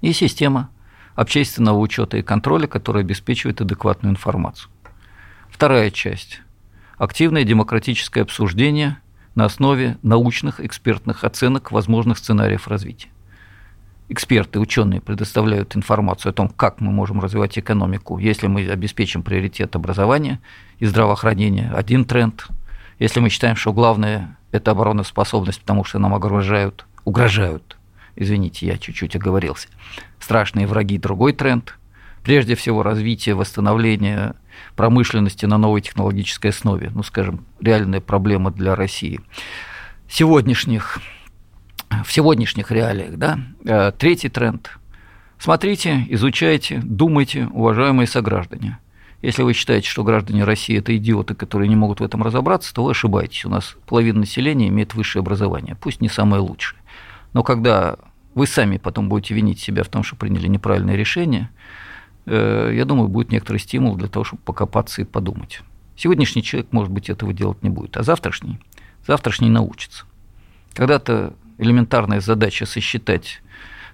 и 0.00 0.12
система 0.12 0.70
общественного 1.14 1.78
учета 1.78 2.16
и 2.16 2.22
контроля, 2.22 2.66
которая 2.66 3.04
обеспечивает 3.04 3.60
адекватную 3.60 4.12
информацию. 4.12 4.70
Вторая 5.50 5.90
часть– 5.90 6.40
активное 6.98 7.44
демократическое 7.44 8.22
обсуждение 8.22 8.98
на 9.34 9.44
основе 9.44 9.98
научных 10.02 10.60
экспертных 10.60 11.24
оценок 11.24 11.70
возможных 11.70 12.18
сценариев 12.18 12.68
развития 12.68 13.08
эксперты, 14.08 14.58
ученые 14.58 15.00
предоставляют 15.00 15.76
информацию 15.76 16.30
о 16.30 16.32
том, 16.32 16.48
как 16.48 16.80
мы 16.80 16.92
можем 16.92 17.20
развивать 17.20 17.58
экономику, 17.58 18.18
если 18.18 18.46
мы 18.46 18.68
обеспечим 18.68 19.22
приоритет 19.22 19.76
образования 19.76 20.40
и 20.78 20.86
здравоохранения, 20.86 21.72
один 21.74 22.04
тренд. 22.04 22.46
Если 22.98 23.20
мы 23.20 23.28
считаем, 23.28 23.56
что 23.56 23.72
главное– 23.72 24.36
это 24.54 24.70
обороноспособность, 24.70 25.60
потому 25.60 25.84
что 25.84 25.98
нам 25.98 26.12
угрожают, 26.12 26.86
угрожают, 27.04 27.76
извините, 28.14 28.66
я 28.66 28.78
чуть-чуть 28.78 29.16
оговорился, 29.16 29.68
страшные 30.20 30.66
враги– 30.66 30.96
другой 30.98 31.32
тренд. 31.32 31.76
Прежде 32.22 32.54
всего, 32.54 32.82
развитие, 32.82 33.34
восстановление 33.34 34.34
промышленности 34.76 35.44
на 35.44 35.58
новой 35.58 35.82
технологической 35.82 36.52
основе, 36.52 36.90
ну, 36.94 37.02
скажем, 37.02 37.44
реальная 37.60 38.00
проблема 38.00 38.50
для 38.50 38.74
России. 38.74 39.20
Сегодняшних 40.08 41.00
в 42.04 42.12
сегодняшних 42.12 42.70
реалиях. 42.70 43.16
Да? 43.16 43.38
Э, 43.64 43.92
третий 43.96 44.28
тренд. 44.28 44.70
Смотрите, 45.38 46.06
изучайте, 46.08 46.80
думайте, 46.82 47.48
уважаемые 47.52 48.06
сограждане. 48.06 48.78
Если 49.24 49.42
вы 49.42 49.54
считаете, 49.54 49.88
что 49.88 50.04
граждане 50.04 50.44
России– 50.44 50.76
это 50.78 50.94
идиоты, 50.94 51.34
которые 51.34 51.70
не 51.70 51.76
могут 51.76 52.00
в 52.00 52.04
этом 52.04 52.22
разобраться, 52.22 52.74
то 52.74 52.84
вы 52.84 52.90
ошибаетесь. 52.90 53.46
У 53.46 53.48
нас 53.48 53.74
половина 53.86 54.20
населения 54.20 54.68
имеет 54.68 54.92
высшее 54.92 55.22
образование, 55.22 55.78
пусть 55.80 56.02
не 56.02 56.10
самое 56.10 56.42
лучшее. 56.42 56.78
Но 57.32 57.42
когда 57.42 57.96
вы 58.34 58.46
сами 58.46 58.76
потом 58.76 59.08
будете 59.08 59.32
винить 59.32 59.60
себя 59.60 59.82
в 59.82 59.88
том, 59.88 60.02
что 60.02 60.14
приняли 60.16 60.46
неправильное 60.46 60.94
решение, 60.94 61.48
э, 62.26 62.72
я 62.74 62.84
думаю, 62.84 63.08
будет 63.08 63.32
некоторый 63.32 63.56
стимул 63.56 63.96
для 63.96 64.08
того, 64.08 64.24
чтобы 64.24 64.42
покопаться 64.42 65.00
и 65.00 65.06
подумать. 65.06 65.62
Сегодняшний 65.96 66.42
человек, 66.42 66.70
может 66.70 66.92
быть, 66.92 67.08
этого 67.08 67.32
делать 67.32 67.62
не 67.62 67.70
будет, 67.70 67.96
а 67.96 68.02
завтрашний, 68.02 68.60
завтрашний 69.06 69.48
научится. 69.48 70.04
Когда-то 70.74 71.32
элементарная 71.56 72.20
задача 72.20 72.66
сосчитать, 72.66 73.40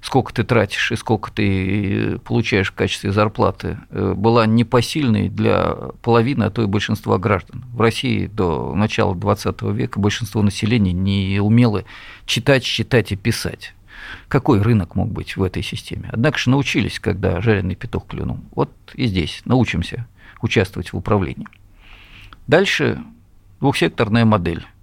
сколько 0.03 0.33
ты 0.33 0.45
тратишь 0.45 0.93
и 0.93 0.97
сколько 0.97 1.31
ты 1.31 2.19
получаешь 2.25 2.71
в 2.71 2.75
качестве 2.75 3.13
зарплаты, 3.13 3.79
э, 3.91 4.15
была 4.17 4.47
непосильной 4.47 5.29
для 5.29 5.75
половины, 6.03 6.45
а 6.45 6.51
то 6.51 6.63
и 6.63 6.67
большинства 6.67 7.19
граждан. 7.19 7.65
В 7.73 7.81
России 7.81 8.27
до 8.27 8.75
начала 8.75 9.15
20 9.15 9.63
века 9.73 10.01
большинство 10.01 10.43
населения 10.43 10.93
не 10.93 11.41
умело 11.41 11.85
читать, 12.27 12.65
считать 12.65 13.13
и 13.13 13.17
писать. 13.17 13.75
Какой 14.29 14.63
рынок 14.63 14.95
мог 14.95 15.11
быть 15.11 15.37
в 15.37 15.43
этой 15.43 15.63
системе? 15.63 16.09
Однако 16.13 16.39
же 16.39 16.51
научились, 16.51 16.99
когда 16.99 17.41
жареный 17.41 17.75
петух 17.75 18.07
клюнул. 18.07 18.41
Вот 18.53 18.71
и 18.95 19.07
здесь 19.07 19.43
научимся 19.45 20.07
участвовать 20.41 20.93
в 20.93 20.97
управлении. 20.97 21.49
Дальше 22.47 22.99
двухсекторная 23.61 24.25
модель– 24.25 24.67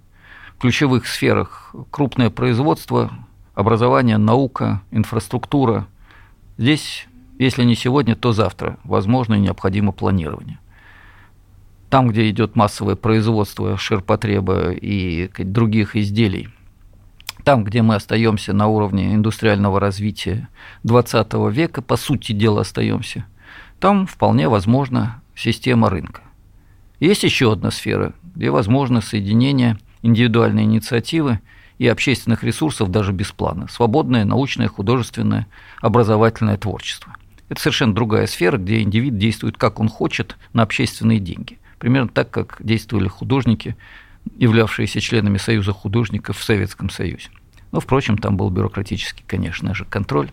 ключевых 0.58 1.06
сферах 1.06 1.74
крупное 1.90 2.30
производство, 2.30 3.12
образование, 3.58 4.18
наука, 4.18 4.82
инфраструктура. 4.92 5.88
Здесь, 6.58 7.08
если 7.40 7.64
не 7.64 7.74
сегодня, 7.74 8.14
то 8.14 8.32
завтра, 8.32 8.78
возможно, 8.84 9.34
и 9.34 9.40
необходимо 9.40 9.90
планирование. 9.90 10.60
Там, 11.90 12.06
где 12.06 12.30
идет 12.30 12.54
массовое 12.54 12.94
производство 12.94 13.76
ширпотреба 13.76 14.70
и 14.70 15.28
других 15.38 15.96
изделий, 15.96 16.50
там, 17.42 17.64
где 17.64 17.82
мы 17.82 17.96
остаемся 17.96 18.52
на 18.52 18.68
уровне 18.68 19.12
индустриального 19.12 19.80
развития 19.80 20.48
20 20.84 21.34
века, 21.50 21.82
по 21.82 21.96
сути 21.96 22.30
дела 22.30 22.60
остаемся, 22.60 23.26
там 23.80 24.06
вполне 24.06 24.48
возможна 24.48 25.20
система 25.34 25.90
рынка. 25.90 26.20
Есть 27.00 27.24
еще 27.24 27.54
одна 27.54 27.72
сфера, 27.72 28.12
где 28.36 28.50
возможно 28.50 29.00
соединение 29.00 29.78
индивидуальные 30.02 30.64
инициативы 30.64 31.40
и 31.78 31.86
общественных 31.86 32.42
ресурсов 32.44 32.90
даже 32.90 33.12
без 33.12 33.30
плана. 33.32 33.68
Свободное, 33.68 34.24
научное, 34.24 34.68
художественное, 34.68 35.46
образовательное 35.80 36.56
творчество. 36.56 37.14
Это 37.48 37.60
совершенно 37.60 37.94
другая 37.94 38.26
сфера, 38.26 38.58
где 38.58 38.82
индивид 38.82 39.16
действует 39.16 39.56
как 39.56 39.80
он 39.80 39.88
хочет 39.88 40.36
на 40.52 40.62
общественные 40.62 41.18
деньги. 41.18 41.58
Примерно 41.78 42.08
так, 42.08 42.30
как 42.30 42.56
действовали 42.60 43.08
художники, 43.08 43.76
являвшиеся 44.36 45.00
членами 45.00 45.38
Союза 45.38 45.72
художников 45.72 46.38
в 46.38 46.44
Советском 46.44 46.90
Союзе. 46.90 47.30
Но, 47.72 47.80
впрочем, 47.80 48.18
там 48.18 48.36
был 48.36 48.50
бюрократический, 48.50 49.24
конечно 49.26 49.74
же, 49.74 49.84
контроль. 49.84 50.30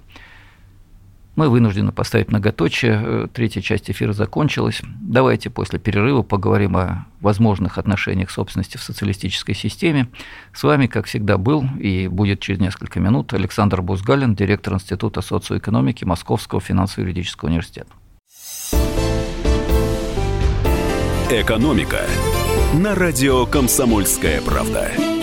Мы 1.36 1.50
вынуждены 1.50 1.92
поставить 1.92 2.30
многоточие. 2.30 3.02
Э, 3.04 3.28
третья 3.32 3.62
часть 3.62 3.92
эфира 3.92 4.14
закончилась. 4.14 4.82
Давайте 5.02 5.50
после 5.50 5.80
перерыва 5.80 6.22
поговорим 6.22 6.78
о 6.78 7.06
возможных 7.20 7.78
отношениях 7.78 8.32
собственности 8.32 8.78
в 8.78 8.84
социалистической 8.84 9.54
системе. 9.54 10.08
С 10.54 10.64
вами, 10.64 10.88
как 10.88 11.08
всегда, 11.08 11.38
был 11.38 11.66
и 11.80 12.08
будет 12.08 12.40
через 12.40 12.60
несколько 12.60 13.00
минут 13.00 13.34
Александр 13.34 13.82
Бузгалин, 13.82 14.36
директор 14.36 14.76
Института 14.76 15.22
социоэкономики 15.22 16.06
Московского 16.06 16.62
финансово-юридического 16.62 17.50
университета. 17.50 17.90
Экономика 21.30 22.02
на 22.76 22.96
радио 22.96 23.46
«Комсомольская 23.46 24.42
правда». 24.42 25.15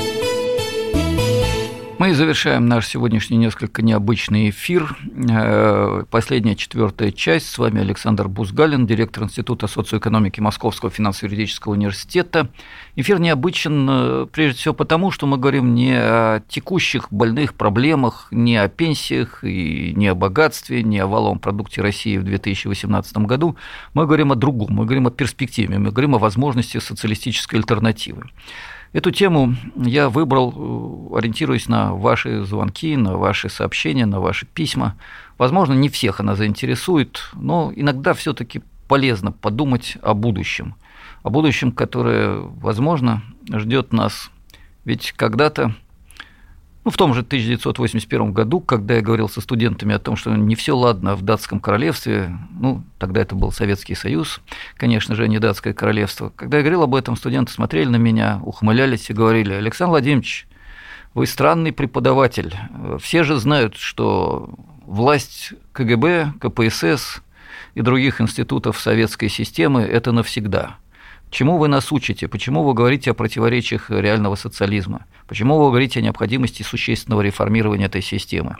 Мы 2.02 2.14
завершаем 2.14 2.66
наш 2.66 2.88
сегодняшний 2.88 3.36
несколько 3.36 3.80
необычный 3.80 4.50
эфир. 4.50 4.96
Э, 5.30 6.02
последняя 6.10 6.56
четвертая 6.56 7.12
часть. 7.12 7.48
С 7.48 7.58
вами 7.58 7.80
Александр 7.80 8.26
Бузгалин, 8.26 8.88
директор 8.88 9.22
Института 9.22 9.68
социоэкономики 9.68 10.40
Московского 10.40 10.90
финансово-юридического 10.90 11.74
университета. 11.74 12.48
Эфир 12.96 13.20
необычен 13.20 13.86
э, 13.88 14.26
прежде 14.32 14.58
всего 14.58 14.74
потому, 14.74 15.12
что 15.12 15.28
мы 15.28 15.36
говорим 15.36 15.76
не 15.76 15.94
о 15.94 16.42
текущих 16.48 17.06
больных 17.12 17.54
проблемах, 17.54 18.26
не 18.32 18.56
о 18.56 18.66
пенсиях, 18.66 19.44
и 19.44 19.92
не 19.94 20.08
о 20.08 20.16
богатстве, 20.16 20.82
не 20.82 20.98
о 20.98 21.06
валовом 21.06 21.38
продукте 21.38 21.82
России 21.82 22.18
в 22.18 22.24
2018 22.24 23.16
году. 23.18 23.56
Мы 23.94 24.06
говорим 24.06 24.32
о 24.32 24.34
другом, 24.34 24.74
мы 24.74 24.86
говорим 24.86 25.06
о 25.06 25.12
перспективе, 25.12 25.78
мы 25.78 25.92
говорим 25.92 26.16
о 26.16 26.18
возможности 26.18 26.78
социалистической 26.78 27.60
альтернативы. 27.60 28.24
Эту 28.92 29.10
тему 29.10 29.56
я 29.76 30.10
выбрал, 30.10 30.52
э, 30.52 31.18
ориентируясь 31.18 31.66
на 31.66 31.94
ваши 31.94 32.44
звонки, 32.44 32.94
на 32.96 33.16
ваши 33.16 33.48
сообщения, 33.48 34.04
на 34.04 34.20
ваши 34.20 34.44
письма. 34.44 34.96
Возможно, 35.38 35.72
не 35.72 35.88
всех 35.88 36.20
она 36.20 36.36
заинтересует, 36.36 37.30
но 37.34 37.72
иногда 37.74 38.12
все-таки 38.12 38.62
полезно 38.88 39.32
подумать 39.32 39.96
о 40.02 40.12
будущем. 40.12 40.74
О 41.22 41.30
будущем, 41.30 41.72
которое, 41.72 42.36
возможно, 42.36 43.22
ждет 43.50 43.94
нас. 43.94 44.30
Ведь 44.84 45.12
когда-то 45.12 45.74
ну, 46.84 46.90
в 46.90 46.96
том 46.96 47.14
же 47.14 47.20
1981 47.20 48.32
году, 48.32 48.60
когда 48.60 48.94
я 48.94 49.02
говорил 49.02 49.28
со 49.28 49.40
студентами 49.40 49.94
о 49.94 50.00
том, 50.00 50.16
что 50.16 50.34
не 50.34 50.56
все 50.56 50.76
ладно 50.76 51.14
в 51.14 51.22
датском 51.22 51.60
королевстве, 51.60 52.36
ну, 52.58 52.82
тогда 52.98 53.20
это 53.20 53.36
был 53.36 53.52
Советский 53.52 53.94
Союз, 53.94 54.40
конечно 54.76 55.14
же, 55.14 55.28
не 55.28 55.38
датское 55.38 55.74
королевство. 55.74 56.32
Когда 56.34 56.58
я 56.58 56.62
говорил 56.62 56.82
об 56.82 56.94
этом, 56.94 57.16
студенты 57.16 57.52
смотрели 57.52 57.88
на 57.88 57.96
меня, 57.96 58.40
ухмылялись 58.42 59.10
и 59.10 59.12
говорили, 59.12 59.54
Александр 59.54 59.90
Владимирович, 59.90 60.48
вы 61.14 61.26
странный 61.26 61.72
преподаватель. 61.72 62.54
Все 63.00 63.22
же 63.22 63.36
знают, 63.36 63.76
что 63.76 64.50
власть 64.84 65.52
КГБ, 65.72 66.32
КПСС 66.40 67.22
и 67.74 67.80
других 67.80 68.20
институтов 68.20 68.80
советской 68.80 69.28
системы– 69.28 69.82
это 69.82 70.10
навсегда. 70.10 70.78
Чему 71.32 71.56
вы 71.56 71.66
нас 71.66 71.90
учите? 71.90 72.28
Почему 72.28 72.62
вы 72.62 72.74
говорите 72.74 73.10
о 73.10 73.14
противоречиях 73.14 73.88
реального 73.88 74.34
социализма? 74.34 75.06
Почему 75.26 75.56
вы 75.56 75.68
говорите 75.68 75.98
о 75.98 76.02
необходимости 76.02 76.62
существенного 76.62 77.22
реформирования 77.22 77.86
этой 77.86 78.02
системы? 78.02 78.58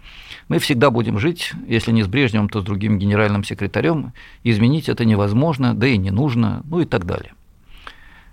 Мы 0.49 0.59
всегда 0.59 0.91
будем 0.91 1.19
жить, 1.19 1.53
если 1.69 1.93
не 1.93 2.03
с 2.03 2.07
Брежневым, 2.07 2.49
то 2.49 2.63
с 2.63 2.65
другим 2.65 2.99
генеральным 2.99 3.45
секретарем. 3.45 4.15
Изменить 4.43 4.89
это 4.89 5.05
невозможно, 5.05 5.75
да 5.75 5.87
и 5.87 5.99
не 5.99 6.11
нужно, 6.11 6.63
ну 6.65 6.81
и 6.81 6.87
так 6.87 7.05
далее. 7.05 7.35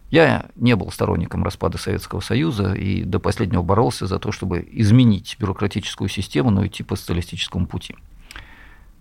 Я 0.10 0.46
не 0.56 0.74
был 0.78 0.90
сторонником 0.90 1.44
распада 1.44 1.78
Советского 1.78 2.22
Союза 2.22 2.72
и 2.72 3.04
до 3.04 3.20
последнего 3.20 3.62
боролся 3.62 4.08
за 4.08 4.20
то, 4.20 4.32
чтобы 4.32 4.66
изменить 4.72 5.36
бюрократическую 5.38 6.08
систему, 6.08 6.50
но 6.50 6.66
идти 6.66 6.84
по 6.84 6.96
социалистическому 6.96 7.68
пути. 7.68 7.98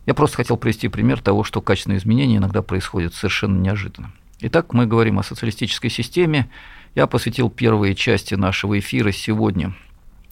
Я 0.04 0.14
просто 0.14 0.38
хотел 0.38 0.56
привести 0.56 0.88
пример 0.88 1.22
того, 1.22 1.44
что 1.44 1.60
качественные 1.60 1.98
изменения 1.98 2.38
иногда 2.38 2.60
происходят 2.60 3.14
совершенно 3.14 3.60
неожиданно. 3.60 4.10
Итак, 4.40 4.72
мы 4.72 4.86
говорим 4.86 5.18
о 5.18 5.24
социалистической 5.24 5.90
системе. 5.90 6.48
Я 6.94 7.08
посвятил 7.08 7.50
первые 7.50 7.96
части 7.96 8.34
нашего 8.34 8.78
эфира 8.78 9.10
сегодня 9.10 9.74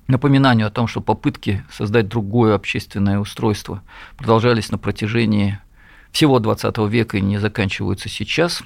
напоминанию 0.06 0.68
о 0.68 0.70
том, 0.70 0.86
что 0.86 1.00
попытки 1.00 1.64
создать 1.72 2.06
другое 2.06 2.54
общественное 2.54 3.18
устройство 3.18 3.82
продолжались 4.16 4.70
на 4.70 4.78
протяжении 4.78 5.58
всего 6.12 6.38
XX 6.38 6.88
века 6.88 7.18
и 7.18 7.20
не 7.20 7.38
заканчиваются 7.38 8.08
сейчас. 8.08 8.62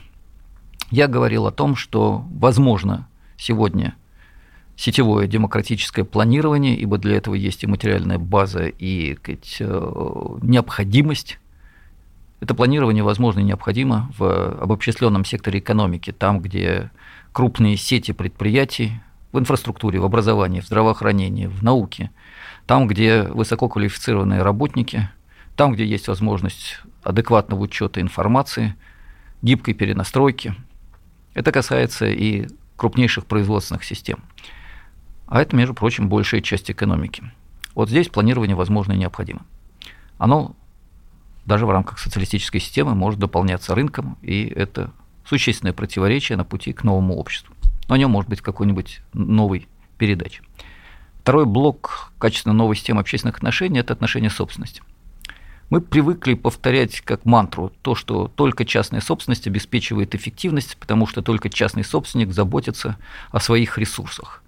Я 0.91 1.07
говорил 1.07 1.47
о 1.47 1.53
том, 1.53 1.74
что 1.74 2.26
возможно 2.30 3.09
сегодня 3.38 3.95
сетевое 4.76 5.26
демократическое 5.26 6.05
планирование, 6.05 6.76
ибо 6.76 6.99
для 6.99 7.16
этого 7.16 7.34
есть 7.34 7.64
и 7.64 7.66
материальная 7.66 8.18
база, 8.18 8.66
и 8.66 9.14
сказать, 9.14 9.57
э, 9.61 10.38
необходимость 10.43 11.38
это 12.41 12.55
планирование 12.55 13.05
возможно 13.05 13.41
и 13.41 13.45
необходимо 13.45 14.11
в 14.16 14.62
обобщенном 14.62 15.24
секторе 15.24 15.61
экономики, 15.61 16.11
там, 16.11 16.41
где 16.41 16.91
крупные 17.32 17.76
сети 17.76 18.12
предприятий 18.12 19.01
в 19.32 19.38
инфраструктуре, 19.38 20.01
в 20.01 20.05
образовании, 20.05 20.61
в 20.61 20.66
здравоохранении, 20.66 21.47
в 21.47 21.62
науке, 21.62 22.11
там, 22.66 22.88
где 22.88 23.22
высококвалифицированные 23.22 24.43
работники, 24.43 25.11
там, 25.55 25.72
где 25.72 25.84
есть 25.84 26.09
возможность 26.09 26.80
адекватного 27.03 27.61
учета 27.61 28.01
информации, 28.01 28.74
гибкой 29.43 29.74
перенастройки. 29.74 30.55
Это 31.34 31.53
касается 31.53 32.07
и 32.07 32.49
крупнейших 32.76 33.26
производственных 33.26 33.84
систем. 33.84 34.24
А 35.26 35.41
это, 35.43 35.55
между 35.55 35.74
прочим, 35.74 36.09
большая 36.09 36.41
часть 36.41 36.70
экономики. 36.70 37.22
Вот 37.74 37.88
здесь 37.88 38.09
планирование 38.09 38.57
возможно 38.57 38.93
и 38.93 38.99
необходимо. 38.99 39.43
Оно 40.18 40.57
даже 41.47 41.66
в 41.66 41.70
рамках 41.70 41.99
социалистической 41.99 42.61
системы 42.61 42.95
может 42.95 43.20
дополняться 43.20 43.74
рынком, 43.74 44.18
и 44.22 44.45
это 44.45 44.91
существенное 45.24 45.72
противоречие 45.72 46.36
на 46.36 46.45
пути 46.45 46.72
к 46.72 46.84
новому 46.84 47.16
обществу. 47.16 47.55
Но 47.88 47.95
о 47.95 47.99
нем 47.99 48.11
может 48.11 48.28
быть 48.28 48.41
какой-нибудь 48.41 49.01
новый 49.12 49.68
передач. 49.99 50.43
Второй 51.20 51.45
блок 51.45 52.12
качественно 52.18 52.55
новой 52.55 52.76
системы 52.76 53.01
общественных 53.01 53.36
отношений– 53.36 53.78
это 53.80 53.93
отношения 53.93 54.30
собственности. 54.30 54.82
Мы 55.68 55.80
привыкли 55.80 56.34
повторять 56.34 57.01
как 57.03 57.24
мантру 57.24 57.72
то, 57.82 57.95
что 57.95 58.26
только 58.26 58.64
частная 58.64 59.01
собственность 59.01 59.47
обеспечивает 59.47 60.16
эффективность, 60.16 60.76
потому 60.78 61.07
что 61.07 61.22
только 61.22 61.49
частный 61.49 61.84
собственник 61.84 62.32
заботится 62.32 62.97
о 63.30 63.38
своих 63.38 63.78
ресурсах. 63.78 64.43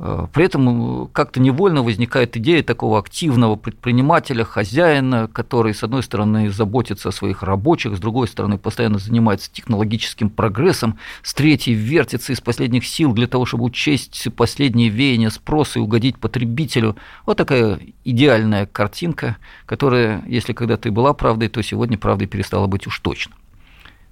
Э, 0.00 0.26
при 0.32 0.44
этом 0.44 1.04
э, 1.04 1.06
как-то 1.12 1.40
невольно 1.40 1.82
возникает 1.82 2.36
идея 2.36 2.62
такого 2.62 2.98
активного 2.98 3.56
предпринимателя, 3.56 4.44
хозяина, 4.44 5.28
который, 5.28 5.74
с 5.74 5.82
одной 5.82 6.02
стороны, 6.02 6.50
заботится 6.50 7.08
о 7.08 7.12
своих 7.12 7.42
рабочих, 7.42 7.96
с 7.96 8.00
другой 8.00 8.28
стороны, 8.28 8.58
постоянно 8.58 8.98
занимается 8.98 9.52
технологическим 9.52 10.30
прогрессом, 10.30 10.98
с 11.22 11.34
третьей 11.34 11.74
вертится 11.74 12.32
из 12.32 12.40
последних 12.40 12.86
сил 12.86 13.12
для 13.12 13.26
того, 13.26 13.44
чтобы 13.44 13.64
учесть 13.64 14.28
последние 14.36 14.88
веяния 14.88 15.30
спроса 15.30 15.78
и 15.78 15.82
угодить 15.82 16.18
потребителю. 16.18 16.96
Вот 17.26 17.36
такая 17.36 17.80
идеальная 18.04 18.66
картинка, 18.66 19.36
которая, 19.66 20.22
если 20.26 20.52
когда-то 20.52 20.88
и 20.88 20.92
была 20.92 21.12
правдой, 21.12 21.48
то 21.48 21.62
сегодня 21.62 21.98
правдой 21.98 22.28
перестала 22.28 22.66
быть 22.66 22.86
уж 22.86 22.98
точно. 23.00 23.34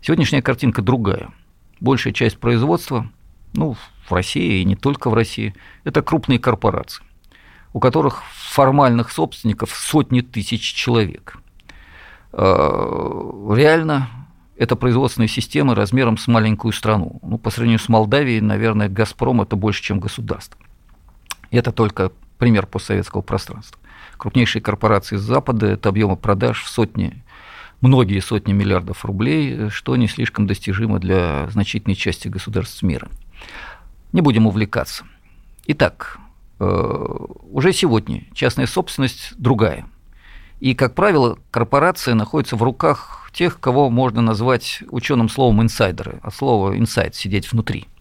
Сегодняшняя 0.02 0.42
картинка 0.42 0.82
другая. 0.82 1.30
Большая 1.80 2.12
часть 2.12 2.38
производства 2.38 3.10
ну, 3.56 3.76
в 4.08 4.12
России 4.12 4.60
и 4.60 4.64
не 4.64 4.76
только 4.76 5.10
в 5.10 5.14
России, 5.14 5.54
это 5.84 6.02
крупные 6.02 6.38
корпорации, 6.38 7.02
у 7.72 7.80
которых 7.80 8.22
формальных 8.34 9.10
собственников 9.10 9.70
сотни 9.70 10.20
тысяч 10.20 10.62
человек. 10.62 11.38
А, 12.32 13.54
реально 13.54 14.08
это 14.56 14.76
производственные 14.76 15.28
системы 15.28 15.74
размером 15.74 16.16
с 16.16 16.28
маленькую 16.28 16.72
страну. 16.72 17.18
Ну, 17.22 17.38
по 17.38 17.50
сравнению 17.50 17.80
с 17.80 17.88
Молдавией, 17.88 18.40
наверное, 18.40 18.88
«Газпром»– 18.88 19.40
это 19.42 19.56
больше, 19.56 19.82
чем 19.82 20.00
государство. 20.00 20.60
И 21.50 21.56
это 21.56 21.72
только 21.72 22.12
пример 22.38 22.66
постсоветского 22.66 23.22
пространства. 23.22 23.78
Крупнейшие 24.16 24.62
корпорации 24.62 25.16
Запада– 25.16 25.66
это 25.68 25.90
объемы 25.90 26.16
продаж 26.16 26.62
в 26.62 26.68
сотни, 26.68 27.22
многие 27.82 28.20
сотни 28.20 28.54
миллиардов 28.54 29.04
рублей, 29.04 29.68
что 29.68 29.94
не 29.96 30.08
слишком 30.08 30.46
достижимо 30.46 30.98
для 30.98 31.48
значительной 31.50 31.96
части 31.96 32.28
государств 32.28 32.82
мира– 32.82 33.08
не 34.12 34.20
будем 34.20 34.46
увлекаться. 34.46 35.04
Итак, 35.66 36.18
э, 36.60 37.16
уже 37.50 37.72
сегодня 37.72 38.24
частная 38.34 38.66
собственность 38.66 39.34
другая. 39.38 39.86
И, 40.60 40.74
как 40.74 40.94
правило, 40.94 41.38
корпорация 41.50 42.14
находится 42.14 42.56
в 42.56 42.62
руках 42.62 43.30
тех, 43.32 43.60
кого 43.60 43.90
можно 43.90 44.22
назвать 44.22 44.82
ученым 44.90 45.28
словом 45.28 45.62
инсайдеры, 45.62 46.20
от 46.22 46.34
слова 46.34 46.78
инсайд– 46.78 47.14
сидеть 47.16 47.52
внутри– 47.52 47.88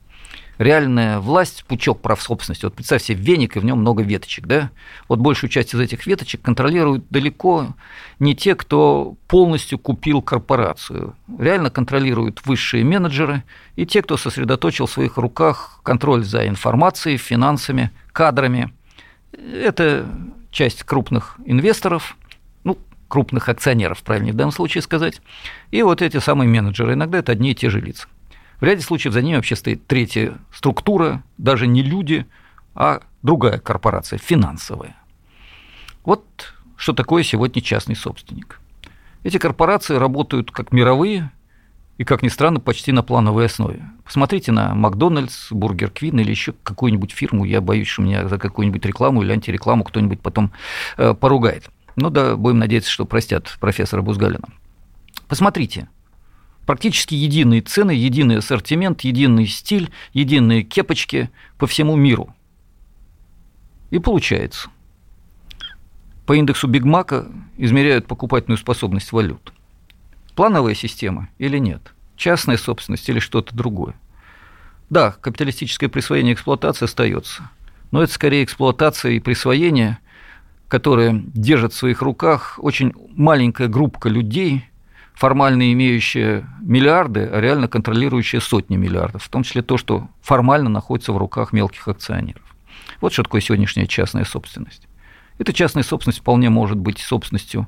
реальная 0.57 1.19
власть, 1.19 1.65
пучок 1.65 2.01
прав 2.01 2.21
собственности. 2.21 2.65
Вот 2.65 2.75
представь 2.75 3.03
себе 3.03 3.21
веник, 3.21 3.57
и 3.57 3.59
в 3.59 3.65
нем 3.65 3.79
много 3.79 4.03
веточек. 4.03 4.47
Да? 4.47 4.71
Вот 5.07 5.19
большую 5.19 5.49
часть 5.49 5.73
из 5.73 5.79
этих 5.79 6.05
веточек 6.07 6.41
контролируют 6.41 7.05
далеко 7.09 7.75
не 8.19 8.35
те, 8.35 8.55
кто 8.55 9.15
полностью 9.27 9.79
купил 9.79 10.21
корпорацию. 10.21 11.15
Реально 11.37 11.69
контролируют 11.69 12.45
высшие 12.45 12.83
менеджеры 12.83 13.43
и 13.75 13.85
те, 13.85 14.01
кто 14.01 14.17
сосредоточил 14.17 14.85
в 14.85 14.91
своих 14.91 15.17
руках 15.17 15.79
контроль 15.83 16.23
за 16.23 16.47
информацией, 16.47 17.17
финансами, 17.17 17.91
кадрами. 18.11 18.73
Это 19.33 20.05
часть 20.51 20.83
крупных 20.83 21.37
инвесторов, 21.45 22.15
ну, 22.63 22.77
крупных 23.09 23.49
акционеров, 23.49 24.01
правильнее 24.03 24.33
в 24.33 24.37
данном 24.37 24.53
случае 24.53 24.81
сказать, 24.81 25.21
и 25.71 25.83
вот 25.83 26.01
эти 26.01 26.19
самые 26.19 26.47
менеджеры. 26.47 26.93
Иногда 26.93 27.19
это 27.19 27.33
одни 27.33 27.51
и 27.51 27.55
те 27.55 27.69
же 27.69 27.81
лица. 27.81 28.07
В 28.59 28.63
ряде 28.63 28.81
случаев 28.81 29.13
за 29.13 29.21
ними 29.21 29.35
вообще 29.35 29.55
стоит 29.55 29.85
третья 29.87 30.37
структура, 30.53 31.23
даже 31.37 31.67
не 31.67 31.83
люди, 31.83 32.25
а 32.73 33.01
другая 33.21 33.59
корпорация, 33.59 34.19
финансовая. 34.19 34.95
Вот 36.03 36.53
что 36.77 36.93
такое 36.93 37.23
сегодня 37.23 37.61
частный 37.61 37.95
собственник. 37.95 38.59
Эти 39.23 39.37
корпорации 39.37 39.95
работают 39.95 40.51
как 40.51 40.71
мировые 40.71 41.31
и, 41.97 42.03
как 42.03 42.21
ни 42.21 42.27
странно, 42.27 42.59
почти 42.59 42.91
на 42.91 43.01
плановой 43.01 43.45
основе. 43.45 43.83
Посмотрите 44.03 44.51
на 44.51 44.75
Макдональдс, 44.75 45.51
Бургер 45.51 45.89
Квин 45.89 46.19
или 46.19 46.29
еще 46.29 46.53
какую-нибудь 46.63 47.11
фирму. 47.11 47.45
Я 47.45 47.61
боюсь, 47.61 47.87
что 47.87 48.01
меня 48.01 48.27
за 48.27 48.37
какую-нибудь 48.37 48.85
рекламу 48.85 49.23
или 49.23 49.31
антирекламу 49.31 49.83
кто-нибудь 49.83 50.19
потом 50.19 50.51
э, 50.97 51.13
поругает. 51.13 51.69
Ну 51.95 52.09
да, 52.09 52.35
будем 52.35 52.59
надеяться, 52.59 52.91
что 52.91 53.05
простят 53.05 53.57
профессора 53.59 54.01
Бузгалина. 54.01 54.49
Посмотрите, 55.27 55.87
практически 56.65 57.13
единые 57.13 57.61
цены, 57.61 57.91
единый 57.91 58.37
ассортимент, 58.37 59.01
единый 59.01 59.47
стиль, 59.47 59.91
единые 60.13 60.63
кепочки 60.63 61.29
по 61.57 61.67
всему 61.67 61.95
миру. 61.95 62.33
И 63.91 63.99
получается. 63.99 64.69
По 66.25 66.33
индексу 66.33 66.67
Бигмака 66.67 67.27
измеряют 67.57 68.07
покупательную 68.07 68.57
способность 68.57 69.11
валют. 69.11 69.53
Плановая 70.35 70.73
система 70.73 71.29
или 71.37 71.59
нет? 71.59 71.93
Частная 72.17 72.57
собственность 72.57 73.07
или 73.09 73.19
что-то 73.19 73.55
другое? 73.55 73.93
Да, 74.89 75.11
капиталистическое 75.11 75.89
присвоение 75.89 76.31
и 76.31 76.35
эксплуатация 76.35 76.87
остается, 76.87 77.49
но 77.91 78.01
это 78.03 78.13
скорее 78.13 78.43
эксплуатация 78.43 79.13
и 79.13 79.19
присвоение, 79.19 79.99
которые 80.67 81.23
держат 81.33 81.73
в 81.73 81.77
своих 81.77 82.01
руках 82.01 82.59
очень 82.61 82.93
маленькая 83.15 83.67
группа 83.67 84.07
людей– 84.07 84.65
формально 85.15 85.71
имеющие 85.73 86.45
миллиарды, 86.61 87.21
а 87.31 87.39
реально 87.39 87.67
контролирующие 87.67 88.41
сотни 88.41 88.75
миллиардов, 88.75 89.23
в 89.23 89.29
том 89.29 89.43
числе 89.43 89.61
то, 89.61 89.77
что 89.77 90.09
формально 90.21 90.69
находится 90.69 91.13
в 91.13 91.17
руках 91.17 91.53
мелких 91.53 91.87
акционеров. 91.87 92.43
Вот 93.01 93.13
что 93.13 93.23
такое 93.23 93.41
сегодняшняя 93.41 93.87
частная 93.87 94.25
собственность. 94.25 94.87
Эта 95.37 95.53
частная 95.53 95.83
собственность 95.83 96.19
вполне 96.19 96.49
может 96.49 96.77
быть 96.77 96.99
собственностью 96.99 97.67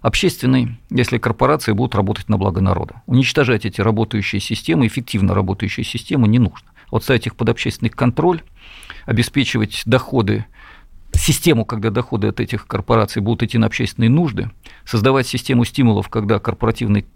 общественной, 0.00 0.78
если 0.90 1.18
корпорации 1.18 1.72
будут 1.72 1.94
работать 1.94 2.28
на 2.28 2.36
благо 2.36 2.60
народа. 2.60 3.02
Уничтожать 3.06 3.64
эти 3.64 3.80
работающие 3.80 4.40
системы, 4.40 4.86
эффективно 4.86 5.34
работающие 5.34 5.84
системы 5.84 6.28
не 6.28 6.38
нужно. 6.38 6.68
Вот 6.90 7.04
ставить 7.04 7.26
их 7.26 7.36
под 7.36 7.48
общественный 7.48 7.90
контроль, 7.90 8.42
обеспечивать 9.06 9.82
доходы 9.86 10.44
систему, 11.14 11.64
когда 11.64 11.90
доходы 11.90 12.28
от 12.28 12.40
этих 12.40 12.66
корпораций 12.66 13.22
будут 13.22 13.42
идти 13.42 13.58
на 13.58 13.66
общественные 13.66 14.10
нужды, 14.10 14.50
создавать 14.84 15.26
систему 15.26 15.64
стимулов, 15.64 16.08
когда 16.08 16.38
корпоративный 16.38 17.06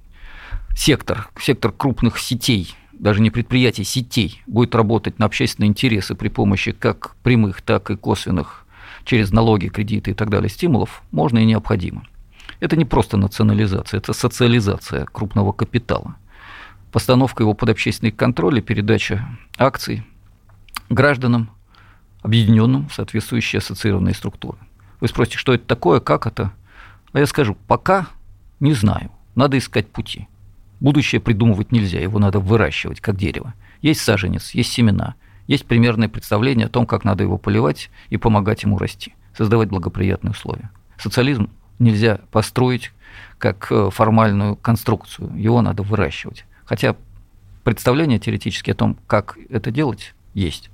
сектор, 0.76 1.28
сектор 1.38 1.72
крупных 1.72 2.18
сетей 2.18 2.74
даже 2.98 3.20
не 3.20 3.30
предприятий, 3.30 3.84
сетей, 3.84 4.42
будет 4.46 4.74
работать 4.74 5.18
на 5.18 5.26
общественные 5.26 5.68
интересы 5.68 6.14
при 6.14 6.28
помощи 6.28 6.72
как 6.72 7.14
прямых, 7.22 7.62
так 7.62 7.90
и 7.90 7.96
косвенных, 7.96 8.66
через 9.04 9.32
налоги, 9.32 9.68
кредиты 9.68 10.12
и 10.12 10.14
так 10.14 10.30
далее, 10.30 10.48
стимулов, 10.48 11.02
можно 11.10 11.38
и 11.38 11.44
необходимо. 11.44 12.04
Это 12.60 12.76
не 12.76 12.84
просто 12.84 13.16
национализация, 13.16 13.98
это 13.98 14.12
социализация 14.12 15.04
крупного 15.04 15.52
капитала. 15.52 16.16
Постановка 16.90 17.42
его 17.42 17.54
под 17.54 17.70
общественный 17.70 18.12
контроль 18.12 18.58
и 18.58 18.62
передача 18.62 19.26
акций 19.58 20.02
гражданам, 20.88 21.50
объединенным 22.26 22.90
соответствующие 22.90 23.58
ассоциированные 23.58 24.12
структуры. 24.12 24.58
Вы 25.00 25.06
спросите, 25.06 25.38
что 25.38 25.54
это 25.54 25.64
такое, 25.64 26.00
как 26.00 26.26
это? 26.26 26.52
А 27.12 27.20
я 27.20 27.26
скажу, 27.26 27.56
пока 27.68 28.08
не 28.58 28.72
знаю, 28.72 29.12
надо 29.36 29.56
искать 29.56 29.86
пути. 29.86 30.26
Будущее 30.80 31.20
придумывать 31.20 31.70
нельзя, 31.70 32.00
его 32.00 32.18
надо 32.18 32.40
выращивать, 32.40 33.00
как 33.00 33.16
дерево. 33.16 33.54
Есть 33.80 34.00
саженец, 34.00 34.50
есть 34.50 34.72
семена, 34.72 35.14
есть 35.46 35.66
примерное 35.66 36.08
представление 36.08 36.66
о 36.66 36.68
том, 36.68 36.84
как 36.84 37.04
надо 37.04 37.22
его 37.22 37.38
поливать 37.38 37.90
и 38.10 38.16
помогать 38.16 38.64
ему 38.64 38.76
расти, 38.76 39.14
создавать 39.36 39.68
благоприятные 39.68 40.32
условия. 40.32 40.70
Социализм 40.98 41.48
нельзя 41.78 42.18
построить 42.32 42.92
как 43.38 43.68
э, 43.70 43.90
формальную 43.92 44.56
конструкцию, 44.56 45.30
его 45.36 45.62
надо 45.62 45.84
выращивать. 45.84 46.44
Хотя 46.64 46.96
представление 47.62 48.18
теоретически 48.18 48.72
о 48.72 48.74
том, 48.74 48.98
как 49.06 49.38
это 49.48 49.70
делать, 49.70 50.14
есть. 50.34 50.70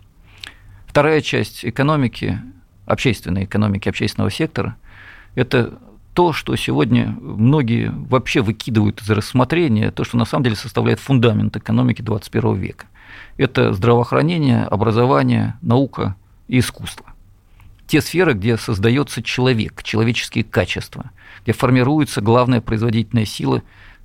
Вторая 0.93 1.23
часть 1.23 1.65
экономики, 1.65 2.39
общественной 2.85 3.45
экономики, 3.45 3.89
общественного 3.89 4.31
сектора, 4.31 4.77
это 5.35 5.79
то, 6.13 6.35
что 6.35 6.55
сегодня 6.55 7.17
многие 7.19 7.91
вообще 7.91 8.43
выкидывают 8.43 9.01
из 9.01 9.09
рассмотрения, 9.09 9.91
то, 9.91 10.05
что 10.05 10.19
на 10.19 10.27
самом 10.27 10.45
деле 10.45 10.55
составляет 10.55 11.01
фундамент 11.01 11.57
экономики 11.57 12.03
21 12.03 12.57
века. 12.57 12.85
Это 13.39 13.73
здравоохранение, 13.73 14.65
образование, 14.65 15.55
наука 15.63 16.15
и 16.47 16.59
искусство. 16.59 17.07
Те 17.87 18.03
сферы, 18.03 18.35
где 18.35 18.59
создается 18.59 19.23
человек, 19.23 19.83
человеческие 19.83 20.45
качества, 20.45 21.11
где 21.45 21.55
формируется 21.55 22.21
главная 22.21 22.61
производительная 22.61 23.25
сила 23.25 23.63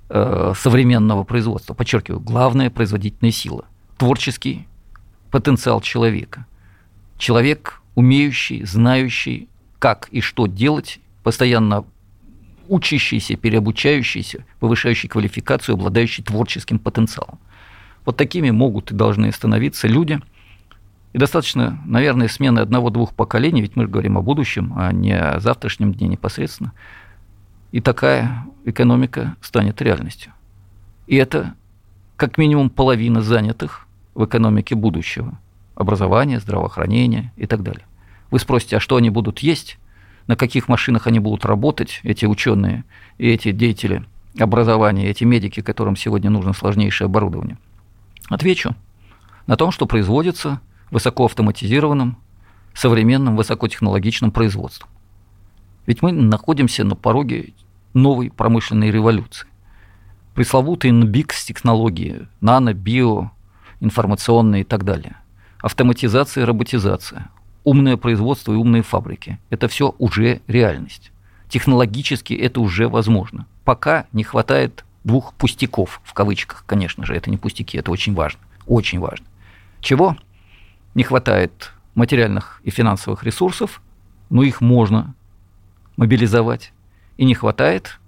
э, 0.08 0.54
современного 0.56 1.24
производства. 1.24 1.74
Подчеркиваю, 1.74 2.20
главная 2.20 2.70
производительная 2.70 3.32
сила, 3.32 3.66
творческий 3.98 4.66
потенциал 5.30 5.82
человека. 5.82 6.46
Человек, 7.18 7.82
умеющий, 7.94 8.64
знающий, 8.64 9.48
как 9.78 10.08
и 10.10 10.20
что 10.20 10.46
делать, 10.46 11.00
постоянно 11.22 11.84
учащийся, 12.68 13.36
переобучающийся, 13.36 14.44
повышающий 14.60 15.08
квалификацию, 15.08 15.74
обладающий 15.74 16.22
творческим 16.22 16.78
потенциалом. 16.78 17.38
Вот 18.04 18.16
такими 18.16 18.50
могут 18.50 18.90
и 18.90 18.94
должны 18.94 19.32
становиться 19.32 19.88
люди. 19.88 20.20
И 21.12 21.18
достаточно, 21.18 21.78
наверное, 21.86 22.28
смены 22.28 22.60
одного-двух 22.60 23.14
поколений, 23.14 23.62
ведь 23.62 23.76
мы 23.76 23.84
же 23.84 23.88
говорим 23.88 24.16
о 24.18 24.22
будущем, 24.22 24.74
а 24.76 24.92
не 24.92 25.12
о 25.12 25.40
завтрашнем 25.40 25.92
дне 25.92 26.08
непосредственно. 26.08 26.72
И 27.72 27.80
такая 27.80 28.46
экономика 28.64 29.36
станет 29.40 29.82
реальностью. 29.82 30.32
И 31.06 31.16
это 31.16 31.54
как 32.16 32.38
минимум 32.38 32.70
половина 32.70 33.22
занятых 33.22 33.86
в 34.14 34.24
экономике 34.24 34.74
будущего. 34.74 35.38
Образование, 35.78 36.40
здравоохранение 36.40 37.32
и 37.36 37.46
так 37.46 37.62
далее. 37.62 37.86
Вы 38.30 38.38
спросите, 38.38 38.76
а 38.76 38.80
что 38.80 38.96
они 38.96 39.10
будут 39.10 39.38
есть? 39.38 39.78
на 40.28 40.36
каких 40.36 40.68
машинах 40.68 41.08
они 41.08 41.18
будут 41.18 41.44
работать, 41.44 42.00
эти 42.04 42.26
ученые 42.26 42.84
и 43.16 43.28
эти 43.28 43.50
деятели 43.50 44.04
образования, 44.38 45.08
эти 45.08 45.24
медики, 45.24 45.62
которым 45.62 45.96
сегодня 45.96 46.30
нужно 46.30 46.52
сложнейшее 46.52 47.06
оборудование? 47.06 47.58
Отвечу. 48.28 48.76
На 49.46 49.56
том, 49.56 49.72
что 49.72 49.86
производится 49.86 50.60
высокоавтоматизированным, 50.90 52.18
современным, 52.74 53.36
высокотехнологичным 53.36 54.30
производством. 54.30 54.90
Ведь 55.86 56.02
мы 56.02 56.12
находимся 56.12 56.84
на 56.84 56.94
пороге 56.94 57.54
новой 57.94 58.30
промышленной 58.30 58.90
революции. 58.90 59.48
Пресловутые 60.34 60.92
NBIX 60.92 61.32
технологии, 61.46 62.28
нано, 62.42 62.74
био, 62.74 63.30
информационные 63.80 64.60
и 64.60 64.64
так 64.64 64.84
далее. 64.84 65.16
Автоматизация 65.60 66.42
и 66.42 66.46
роботизация, 66.46 67.30
умное 67.64 67.96
производство 67.96 68.52
и 68.52 68.56
умные 68.56 68.82
фабрики. 68.82 69.38
Это 69.50 69.66
все 69.66 69.94
уже 69.98 70.40
реальность. 70.46 71.10
Технологически 71.48 72.34
это 72.34 72.60
уже 72.60 72.88
возможно. 72.88 73.46
Пока 73.64 74.06
не 74.12 74.22
хватает 74.22 74.84
двух 75.02 75.34
пустяков, 75.34 76.00
в 76.04 76.14
кавычках, 76.14 76.64
конечно 76.66 77.04
же, 77.04 77.14
это 77.14 77.30
не 77.30 77.38
пустяки, 77.38 77.76
это 77.76 77.90
очень 77.90 78.14
важно. 78.14 78.40
Очень 78.66 79.00
важно. 79.00 79.26
Чего? 79.80 80.16
Не 80.94 81.02
хватает 81.02 81.72
материальных 81.94 82.60
и 82.62 82.70
финансовых 82.70 83.24
ресурсов, 83.24 83.82
но 84.30 84.42
их 84.42 84.60
можно 84.60 85.14
мобилизовать. 85.96 86.72
И 87.16 87.24
не 87.24 87.34
хватает, 87.34 87.98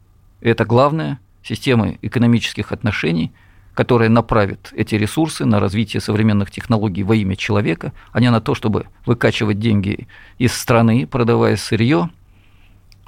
это 0.40 0.64
главное, 0.64 1.18
системы 1.42 1.98
экономических 2.00 2.70
отношений– 2.70 3.32
которая 3.74 4.08
направит 4.08 4.72
эти 4.74 4.94
ресурсы 4.94 5.44
на 5.44 5.60
развитие 5.60 6.00
современных 6.00 6.50
технологий 6.50 7.02
во 7.02 7.14
имя 7.14 7.36
человека, 7.36 7.92
а 8.12 8.20
не 8.20 8.30
на 8.30 8.40
то, 8.40 8.54
чтобы 8.54 8.86
выкачивать 9.06 9.58
деньги 9.58 10.08
из 10.38 10.54
страны, 10.54 11.06
продавая 11.06 11.56
сырье, 11.56 12.10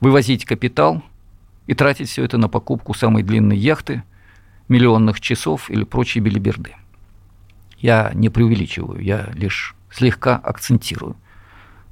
вывозить 0.00 0.44
капитал 0.44 1.02
и 1.66 1.74
тратить 1.74 2.08
все 2.08 2.24
это 2.24 2.38
на 2.38 2.48
покупку 2.48 2.94
самой 2.94 3.22
длинной 3.22 3.56
яхты, 3.56 4.02
миллионных 4.68 5.20
часов 5.20 5.70
или 5.70 5.84
прочей 5.84 6.20
билиберды. 6.20 6.74
Я 7.78 8.12
не 8.14 8.28
преувеличиваю, 8.28 9.02
я 9.02 9.30
лишь 9.34 9.74
слегка 9.90 10.36
акцентирую 10.36 11.16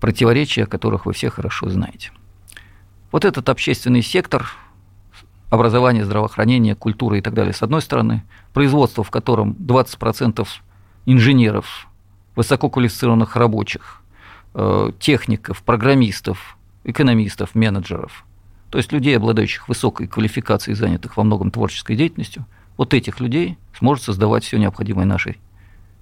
противоречия, 0.00 0.66
которых 0.66 1.04
вы 1.04 1.12
все 1.12 1.28
хорошо 1.28 1.68
знаете. 1.68 2.10
Вот 3.12 3.24
этот 3.24 3.48
общественный 3.48 4.02
сектор– 4.02 4.50
образование, 5.50 6.04
здравоохранение, 6.04 6.76
культура 6.76 7.18
и 7.18 7.20
так 7.20 7.34
далее, 7.34 7.52
с 7.52 7.62
одной 7.62 7.82
стороны, 7.82 8.22
производство, 8.52 9.04
в 9.04 9.10
котором 9.10 9.52
20% 9.52 10.46
инженеров, 11.06 11.88
высококвалифицированных 12.36 13.36
рабочих, 13.36 14.02
э, 14.54 14.92
техников, 15.00 15.62
программистов, 15.62 16.56
экономистов, 16.84 17.54
менеджеров, 17.54 18.24
то 18.70 18.78
есть 18.78 18.92
людей, 18.92 19.16
обладающих 19.16 19.68
высокой 19.68 20.06
квалификацией, 20.06 20.76
занятых 20.76 21.16
во 21.16 21.24
многом 21.24 21.50
творческой 21.50 21.96
деятельностью, 21.96 22.46
вот 22.76 22.94
этих 22.94 23.18
людей 23.18 23.58
сможет 23.76 24.04
создавать 24.04 24.44
все 24.44 24.56
необходимое 24.56 25.04
нашей 25.04 25.38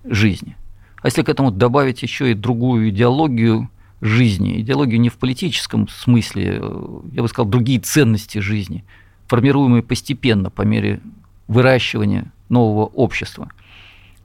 жизни. 0.05 0.57
А 1.01 1.07
если 1.07 1.22
к 1.22 1.28
этому 1.28 1.51
добавить 1.51 2.03
еще 2.03 2.30
и 2.30 2.34
другую 2.34 2.90
идеологию 2.90 3.70
жизни, 4.03 4.61
идеологию 4.61 5.01
не 5.01 5.09
в 5.09 5.16
политическом 5.16 5.88
смысле, 5.88 6.59
э, 6.61 7.01
я 7.12 7.22
бы 7.22 7.28
сказал, 7.28 7.49
другие 7.49 7.80
ценности 7.80 8.38
жизни– 8.40 8.84
формируемые 9.29 9.83
постепенно 9.83 10.51
по 10.51 10.62
мере 10.62 11.01
выращивания 11.47 12.33
нового 12.49 12.87
общества. 12.87 13.49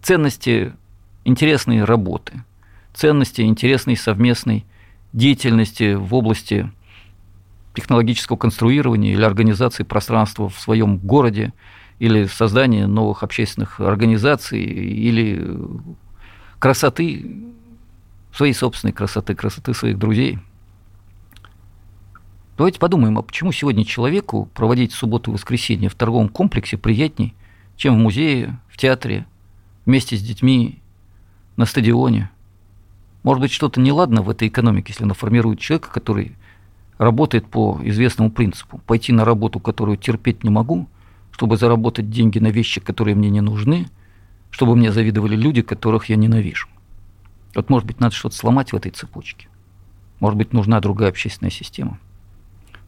Ценности 0.01 0.73
интересной 1.25 1.83
работы, 1.83 2.43
ценности 2.93 3.41
интересной 3.41 3.95
совместной 3.95 4.65
деятельности 5.11 5.93
в 5.93 6.13
области 6.15 6.71
технологического 7.75 8.37
конструирования 8.37 9.13
или 9.13 9.23
организации 9.23 9.83
пространства 9.83 10.49
в 10.49 10.59
своем 10.59 10.97
городе, 10.97 11.53
или 11.99 12.25
создания 12.25 12.87
новых 12.87 13.23
общественных 13.23 13.79
организаций, 13.79 14.61
или 14.61 15.57
красоты, 16.59 17.45
своей 18.33 18.53
собственной 18.53 18.93
красоты, 18.93 19.35
красоты 19.35 19.73
своих 19.73 19.99
друзей– 19.99 20.39
Давайте 22.55 22.79
подумаем, 22.79 23.17
а 23.17 23.23
почему 23.23 23.51
сегодня 23.51 23.83
человеку 23.83 24.47
проводить 24.53 24.91
субботу 24.91 25.31
и 25.31 25.33
воскресенье 25.33 25.89
в 25.89 25.95
торговом 25.95 26.29
комплексе 26.29 26.77
приятней, 26.77 27.33
чем 27.75 27.95
в 27.95 27.97
музее, 27.97 28.59
в 28.69 28.77
театре, 28.77 29.25
вместе 29.87 30.15
с 30.15 30.21
детьми, 30.21 30.79
на 31.55 31.65
стадионе? 31.65 32.29
Может 33.23 33.41
быть, 33.41 33.51
что-то 33.51 33.81
неладно 33.81 34.21
в 34.21 34.29
этой 34.29 34.49
экономике, 34.49 34.91
если 34.91 35.03
она 35.03 35.15
формирует 35.15 35.59
человека, 35.59 35.89
который 35.89 36.35
работает 36.99 37.47
по 37.47 37.79
известному 37.83 38.29
принципу. 38.29 38.79
Пойти 38.85 39.13
на 39.13 39.25
работу, 39.25 39.59
которую 39.59 39.97
терпеть 39.97 40.43
не 40.43 40.51
могу, 40.51 40.87
чтобы 41.31 41.57
заработать 41.57 42.11
деньги 42.11 42.37
на 42.37 42.47
вещи, 42.47 42.79
которые 42.79 43.15
мне 43.15 43.31
не 43.31 43.41
нужны, 43.41 43.87
чтобы 44.51 44.75
мне 44.75 44.91
завидовали 44.91 45.35
люди, 45.35 45.63
которых 45.63 46.09
я 46.09 46.17
ненавижу. 46.17 46.67
Вот, 47.55 47.71
может 47.71 47.87
быть, 47.87 47.99
надо 47.99 48.13
что-то 48.13 48.35
сломать 48.35 48.73
в 48.73 48.75
этой 48.75 48.91
цепочке. 48.91 49.47
Может 50.19 50.37
быть, 50.37 50.53
нужна 50.53 50.79
другая 50.79 51.09
общественная 51.09 51.51
система. 51.51 51.99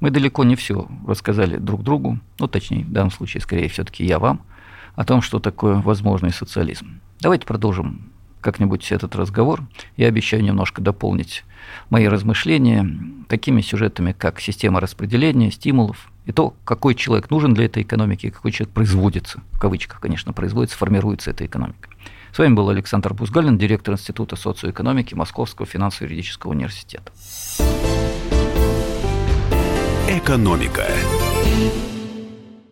Мы 0.05 0.11
далеко 0.11 0.43
не 0.43 0.55
все 0.55 0.87
рассказали 1.07 1.57
друг 1.57 1.81
другу, 1.81 2.19
ну, 2.37 2.47
точнее, 2.47 2.83
в 2.83 2.91
данном 2.91 3.09
случае, 3.09 3.41
скорее, 3.41 3.67
все-таки 3.69 4.05
я 4.05 4.19
вам, 4.19 4.41
о 4.93 5.03
том, 5.03 5.23
что 5.23 5.39
такое 5.39 5.77
возможный 5.77 6.31
социализм. 6.31 7.01
Давайте 7.21 7.47
продолжим 7.47 8.11
как-нибудь 8.39 8.91
этот 8.91 9.15
разговор. 9.15 9.63
Я 9.97 10.05
обещаю 10.05 10.43
немножко 10.43 10.79
дополнить 10.79 11.43
мои 11.89 12.05
размышления 12.05 12.87
такими 13.27 13.61
сюжетами, 13.61 14.11
как 14.11 14.39
система 14.39 14.79
распределения, 14.79 15.49
стимулов, 15.49 16.11
и 16.27 16.31
то, 16.31 16.53
какой 16.65 16.93
человек 16.93 17.31
нужен 17.31 17.55
для 17.55 17.65
этой 17.65 17.81
экономики, 17.81 18.29
какой 18.29 18.51
человек 18.51 18.75
производится, 18.75 19.41
в 19.53 19.59
кавычках, 19.59 20.01
конечно, 20.01 20.33
производится, 20.33 20.77
формируется 20.77 21.31
эта 21.31 21.47
экономика. 21.47 21.89
С 22.31 22.37
вами 22.37 22.53
был 22.53 22.69
Александр 22.69 23.15
Бузгалин, 23.15 23.57
директор 23.57 23.95
Института 23.95 24.35
социоэкономики 24.35 25.15
Московского 25.15 25.65
финансово-юридического 25.65 26.51
университета. 26.51 27.11
Экономика. 30.07 30.85